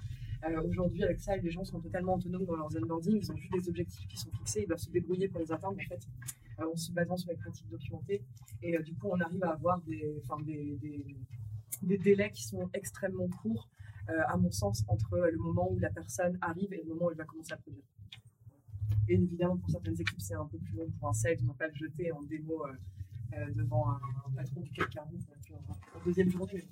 Aujourd'hui, 0.63 1.03
avec 1.03 1.19
ça, 1.19 1.35
les 1.35 1.49
gens 1.49 1.63
sont 1.63 1.79
totalement 1.79 2.15
autonomes 2.15 2.45
dans 2.45 2.55
leurs 2.55 2.77
onboarding, 2.77 3.17
ils 3.17 3.31
ont 3.31 3.35
juste 3.35 3.53
des 3.53 3.67
objectifs 3.67 4.07
qui 4.07 4.17
sont 4.17 4.29
fixés, 4.29 4.61
ils 4.61 4.67
doivent 4.67 4.77
se 4.77 4.91
débrouiller 4.91 5.27
pour 5.27 5.39
les 5.39 5.51
atteindre, 5.51 5.75
en 5.75 5.89
fait, 5.89 6.07
en 6.63 6.75
se 6.75 6.91
basant 6.91 7.17
sur 7.17 7.31
les 7.31 7.37
pratiques 7.37 7.67
documentées. 7.71 8.21
Et 8.61 8.77
du 8.83 8.93
coup, 8.93 9.07
on 9.09 9.19
arrive 9.19 9.43
à 9.43 9.53
avoir 9.53 9.81
des, 9.81 10.21
des, 10.45 10.77
des 10.79 11.15
des 11.83 11.97
délais 11.97 12.31
qui 12.31 12.43
sont 12.43 12.69
extrêmement 12.73 13.27
courts, 13.41 13.69
euh, 14.09 14.21
à 14.27 14.37
mon 14.37 14.51
sens, 14.51 14.83
entre 14.87 15.17
le 15.17 15.37
moment 15.37 15.71
où 15.71 15.79
la 15.79 15.89
personne 15.89 16.37
arrive 16.41 16.71
et 16.73 16.81
le 16.83 16.93
moment 16.93 17.05
où 17.05 17.11
elle 17.11 17.17
va 17.17 17.25
commencer 17.25 17.53
à 17.53 17.57
produire. 17.57 17.83
Et 19.07 19.13
évidemment, 19.13 19.57
pour 19.57 19.69
certaines 19.69 19.99
équipes, 19.99 20.19
c'est 20.19 20.35
un 20.35 20.45
peu 20.45 20.57
plus 20.57 20.77
long. 20.77 20.89
Pour 20.99 21.09
un 21.09 21.13
sales, 21.13 21.37
on 21.43 21.47
va 21.47 21.53
pas 21.53 21.67
le 21.67 21.75
jeter 21.75 22.11
en 22.11 22.21
démo 22.23 22.65
euh, 22.65 22.73
euh, 23.33 23.51
devant 23.53 23.89
un, 23.89 23.99
patron 24.35 24.61
du 24.61 24.71
CAC 24.71 24.89
40 24.89 25.09
en 25.11 26.05
deuxième 26.05 26.29
journée. 26.29 26.67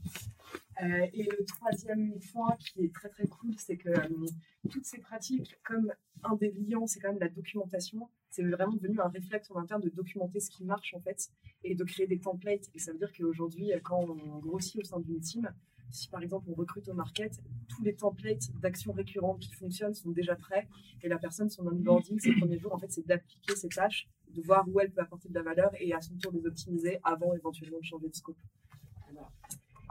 Euh, 0.81 1.07
et 1.13 1.23
le 1.23 1.45
troisième 1.45 2.19
point 2.31 2.55
qui 2.57 2.85
est 2.85 2.93
très 2.93 3.09
très 3.09 3.27
cool, 3.27 3.53
c'est 3.57 3.77
que 3.77 3.89
euh, 3.89 4.27
toutes 4.69 4.85
ces 4.85 4.99
pratiques, 4.99 5.55
comme 5.63 5.91
un 6.23 6.35
des 6.35 6.51
liens, 6.51 6.87
c'est 6.87 6.99
quand 6.99 7.09
même 7.09 7.19
la 7.19 7.29
documentation, 7.29 8.09
c'est 8.29 8.43
vraiment 8.43 8.73
devenu 8.73 8.99
un 8.99 9.09
réflexe 9.09 9.51
en 9.51 9.57
interne 9.57 9.81
de 9.81 9.89
documenter 9.89 10.39
ce 10.39 10.49
qui 10.49 10.63
marche 10.63 10.93
en 10.95 10.99
fait 11.01 11.29
et 11.63 11.75
de 11.75 11.83
créer 11.83 12.07
des 12.07 12.19
templates. 12.19 12.69
Et 12.73 12.79
ça 12.79 12.91
veut 12.91 12.97
dire 12.97 13.11
qu'aujourd'hui, 13.15 13.71
quand 13.83 14.03
on 14.03 14.39
grossit 14.39 14.81
au 14.81 14.83
sein 14.83 14.99
d'une 14.99 15.19
team, 15.19 15.53
si 15.91 16.09
par 16.09 16.23
exemple 16.23 16.49
on 16.49 16.55
recrute 16.55 16.87
au 16.89 16.93
market, 16.93 17.39
tous 17.67 17.83
les 17.83 17.95
templates 17.95 18.51
d'actions 18.59 18.93
récurrentes 18.93 19.39
qui 19.39 19.53
fonctionnent 19.53 19.93
sont 19.93 20.09
déjà 20.09 20.35
prêts 20.35 20.67
et 21.03 21.07
la 21.07 21.19
personne, 21.19 21.49
son 21.49 21.67
onboarding, 21.67 22.19
ses 22.19 22.33
premiers 22.33 22.57
jours, 22.57 22.73
en 22.73 22.79
fait, 22.79 22.91
c'est 22.91 23.05
d'appliquer 23.05 23.55
ses 23.55 23.69
tâches, 23.69 24.07
de 24.29 24.41
voir 24.41 24.67
où 24.67 24.79
elle 24.79 24.91
peut 24.91 25.01
apporter 25.01 25.29
de 25.29 25.35
la 25.35 25.43
valeur 25.43 25.71
et 25.79 25.93
à 25.93 26.01
son 26.01 26.15
tour 26.15 26.31
les 26.31 26.45
optimiser 26.47 26.99
avant 27.03 27.33
éventuellement 27.35 27.79
de 27.79 27.85
changer 27.85 28.07
de 28.07 28.15
scope. 28.15 28.37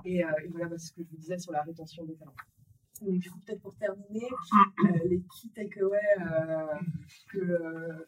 Et, 0.05 0.25
euh, 0.25 0.29
et, 0.45 0.49
voilà 0.49 0.67
bah, 0.67 0.79
ce 0.79 0.93
que 0.93 1.03
je 1.03 1.09
vous 1.09 1.17
disais 1.17 1.39
sur 1.39 1.53
la 1.53 1.63
rétention 1.63 2.05
des 2.05 2.15
talents. 2.15 2.35
Donc, 3.01 3.19
du 3.19 3.31
coup, 3.31 3.39
peut-être 3.41 3.61
pour 3.61 3.75
terminer, 3.75 4.29
euh, 4.85 4.99
les 5.07 5.21
key 5.21 5.49
takeaways 5.55 5.99
euh, 6.21 6.67
que, 7.29 8.07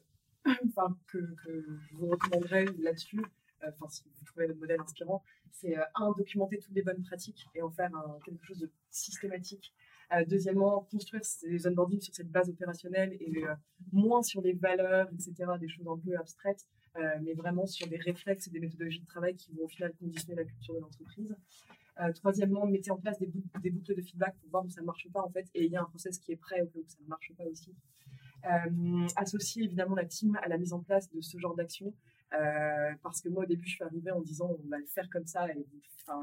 que, 1.06 1.18
que, 1.18 1.78
je 1.90 1.96
vous 1.96 2.06
recommanderais 2.06 2.66
là-dessus, 2.78 3.24
enfin, 3.66 3.88
si 3.88 4.04
vous 4.04 4.24
trouvez 4.24 4.46
le 4.46 4.54
modèle 4.54 4.80
inspirant, 4.80 5.22
c'est 5.50 5.76
un, 5.94 6.12
documenter 6.12 6.58
toutes 6.58 6.74
les 6.74 6.82
bonnes 6.82 7.02
pratiques 7.02 7.46
et 7.54 7.62
en 7.62 7.70
faire 7.70 7.90
quelque 8.24 8.44
chose 8.44 8.58
de 8.58 8.70
systématique. 8.90 9.72
deuxièmement, 10.28 10.86
construire 10.90 11.24
ces 11.24 11.66
onboarding 11.66 12.00
sur 12.00 12.14
cette 12.14 12.30
base 12.30 12.50
opérationnelle 12.50 13.16
et 13.20 13.44
moins 13.92 14.22
sur 14.22 14.42
les 14.42 14.52
valeurs, 14.52 15.08
etc., 15.12 15.52
des 15.58 15.68
choses 15.68 15.88
un 15.88 15.96
peu 15.96 16.16
abstraites, 16.16 16.66
mais 17.22 17.34
vraiment 17.34 17.66
sur 17.66 17.86
des 17.86 17.96
réflexes 17.96 18.48
et 18.48 18.50
des 18.50 18.60
méthodologies 18.60 19.00
de 19.00 19.06
travail 19.06 19.34
qui 19.34 19.52
vont 19.52 19.64
au 19.64 19.68
final 19.68 19.94
conditionner 19.94 20.36
la 20.36 20.44
culture 20.44 20.74
de 20.74 20.80
l'entreprise. 20.80 21.34
Euh, 22.00 22.12
troisièmement, 22.12 22.66
mettez 22.66 22.90
en 22.90 22.96
place 22.96 23.18
des, 23.18 23.70
boucles 23.70 23.94
de 23.94 24.02
feedback 24.02 24.34
pour 24.40 24.50
voir 24.50 24.64
où 24.64 24.70
ça 24.70 24.80
ne 24.80 24.86
marche 24.86 25.06
pas 25.12 25.22
en 25.22 25.30
fait, 25.30 25.46
et 25.54 25.64
il 25.64 25.70
y 25.70 25.76
a 25.76 25.82
un 25.82 25.84
process 25.84 26.18
qui 26.18 26.32
est 26.32 26.36
prêt 26.36 26.60
au 26.60 26.66
cas 26.66 26.78
où 26.80 26.84
ça 26.88 26.98
ne 27.00 27.08
marche 27.08 27.32
pas 27.36 27.44
aussi. 27.44 27.72
Euh, 28.46 29.06
associer 29.16 29.64
évidemment 29.64 29.94
la 29.94 30.04
team 30.04 30.36
à 30.42 30.48
la 30.48 30.58
mise 30.58 30.72
en 30.72 30.80
place 30.80 31.08
de 31.10 31.20
ce 31.20 31.38
genre 31.38 31.54
d'action, 31.54 31.94
euh, 32.34 32.92
parce 33.02 33.20
que 33.20 33.28
moi 33.28 33.44
au 33.44 33.46
début 33.46 33.66
je 33.68 33.76
suis 33.76 33.84
arrivée 33.84 34.10
en 34.10 34.20
disant 34.20 34.56
on 34.64 34.68
va 34.68 34.78
le 34.78 34.86
faire 34.86 35.08
comme 35.08 35.24
ça 35.24 35.48
et, 35.48 35.66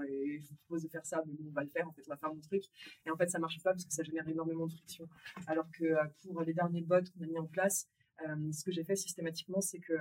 et 0.09 0.39
je 0.39 0.47
vous 0.49 0.55
propose 0.55 0.83
de 0.83 0.89
faire 0.89 1.05
ça, 1.05 1.23
mais 1.25 1.33
bon, 1.33 1.45
on 1.47 1.53
va 1.53 1.63
le 1.63 1.69
faire, 1.69 1.87
en 1.87 1.93
fait 1.93 2.03
on 2.05 2.11
va 2.11 2.17
faire 2.17 2.33
mon 2.33 2.41
truc, 2.41 2.63
et 3.05 3.09
en 3.09 3.15
fait 3.15 3.29
ça 3.29 3.39
marche 3.39 3.63
pas 3.63 3.71
parce 3.71 3.85
que 3.85 3.93
ça 3.93 4.03
génère 4.03 4.27
énormément 4.27 4.67
de 4.67 4.73
friction. 4.73 5.07
Alors 5.47 5.71
que 5.71 5.95
pour 6.21 6.41
les 6.41 6.53
derniers 6.53 6.81
bots 6.81 6.95
qu'on 7.13 7.23
a 7.23 7.27
mis 7.27 7.39
en 7.39 7.47
place, 7.47 7.87
ce 8.19 8.63
que 8.65 8.71
j'ai 8.71 8.83
fait 8.83 8.97
systématiquement, 8.97 9.61
c'est 9.61 9.79
que 9.79 9.93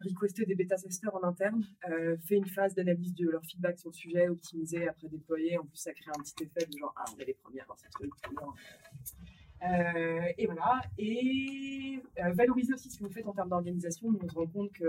requester 0.00 0.44
des 0.46 0.54
bêta-testeurs 0.54 1.14
en 1.14 1.22
interne, 1.22 1.64
euh, 1.88 2.16
fait 2.18 2.36
une 2.36 2.46
phase 2.46 2.74
d'analyse 2.74 3.14
de 3.14 3.28
leur 3.28 3.44
feedback 3.44 3.78
sur 3.78 3.90
le 3.90 3.94
sujet, 3.94 4.28
optimiser, 4.28 4.88
après 4.88 5.08
déployer. 5.08 5.58
En 5.58 5.64
plus, 5.64 5.76
ça 5.76 5.92
crée 5.92 6.10
un 6.10 6.22
petit 6.22 6.44
effet 6.44 6.66
de 6.66 6.78
genre, 6.78 6.94
ah, 6.96 7.04
on 7.14 7.18
est 7.20 7.24
les 7.24 7.34
premiers 7.34 7.62
dans 7.68 7.76
ce 7.76 7.88
truc, 7.90 8.12
euh, 9.62 10.32
et 10.38 10.46
voilà. 10.46 10.80
Et 10.98 12.00
euh, 12.18 12.32
valoriser 12.32 12.74
aussi 12.74 12.90
ce 12.90 12.98
que 12.98 13.04
vous 13.04 13.10
faites 13.12 13.26
en 13.26 13.32
termes 13.32 13.50
d'organisation. 13.50 14.08
On 14.22 14.28
se 14.28 14.34
rend 14.34 14.46
compte 14.46 14.72
que 14.72 14.84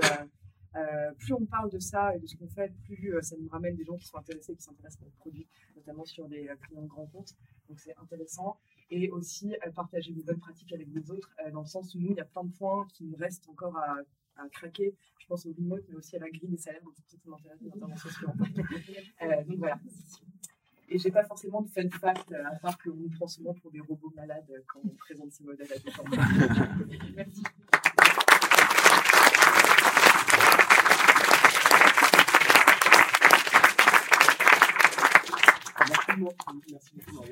euh, 0.76 1.12
plus 1.18 1.34
on 1.34 1.46
parle 1.46 1.70
de 1.70 1.80
ça 1.80 2.16
et 2.16 2.20
de 2.20 2.28
ce 2.28 2.38
qu'on 2.38 2.48
fait, 2.48 2.72
plus 2.86 3.14
ça 3.22 3.36
nous 3.38 3.50
ramène 3.50 3.76
des 3.76 3.84
gens 3.84 3.98
qui 3.98 4.08
sont 4.08 4.18
intéressés, 4.18 4.56
qui 4.56 4.64
s'intéressent 4.64 5.02
à 5.02 5.06
notre 5.06 5.18
produit, 5.18 5.48
notamment 5.76 6.06
sur 6.06 6.28
des 6.30 6.50
clients 6.62 6.84
de 6.84 6.88
grands 6.88 7.08
comptes. 7.08 7.34
Donc 7.68 7.80
c'est 7.80 7.96
intéressant. 7.98 8.58
Et 8.90 9.10
aussi 9.10 9.56
partager 9.74 10.12
vos 10.12 10.24
bonnes 10.24 10.40
pratiques 10.40 10.74
avec 10.74 10.88
les 10.94 11.12
autres, 11.12 11.30
dans 11.54 11.62
le 11.62 11.66
sens 11.66 11.96
où 11.96 12.00
nous, 12.00 12.12
il 12.12 12.18
y 12.18 12.22
a 12.22 12.26
plein 12.26 12.44
de 12.44 12.52
points 12.52 12.86
qui 12.94 13.06
nous 13.06 13.16
restent 13.16 13.48
encore 13.48 13.78
à 13.78 13.98
à 14.38 14.48
craquer. 14.50 14.96
Je 15.20 15.28
pense 15.28 15.46
au 15.46 15.54
remote, 15.54 15.84
mais 15.90 15.96
aussi 15.96 16.16
à 16.16 16.20
la 16.20 16.30
grille 16.30 16.50
des 16.50 16.58
salaires. 16.58 16.82
Donc, 16.84 16.94
c'est 17.06 17.20
pour 17.22 17.40
ça 17.40 17.50
que 17.50 17.70
ça 17.70 18.34
m'intéresse 18.38 18.82
euh, 19.22 19.44
donc, 19.44 19.58
voilà. 19.58 19.80
Et 20.90 20.98
j'ai 20.98 21.12
pas 21.12 21.24
forcément 21.24 21.62
de 21.62 21.70
fun 21.70 21.90
fact, 21.90 22.32
euh, 22.32 22.44
à 22.46 22.56
part 22.56 22.78
qu'on 22.78 22.94
nous 22.94 23.10
prend 23.10 23.28
souvent 23.28 23.54
pour 23.54 23.72
des 23.72 23.80
robots 23.80 24.12
malades 24.16 24.52
quand 24.68 24.82
on 24.84 24.90
présente 24.96 25.32
ces 25.32 25.44
modèles 25.44 25.72
à 25.72 25.80
des 25.80 25.92
gens. 25.92 26.04
Merci. 27.16 27.44
Merci 35.90 36.20
beaucoup, 36.20 36.62
Merci 36.70 36.92
beaucoup, 36.96 37.24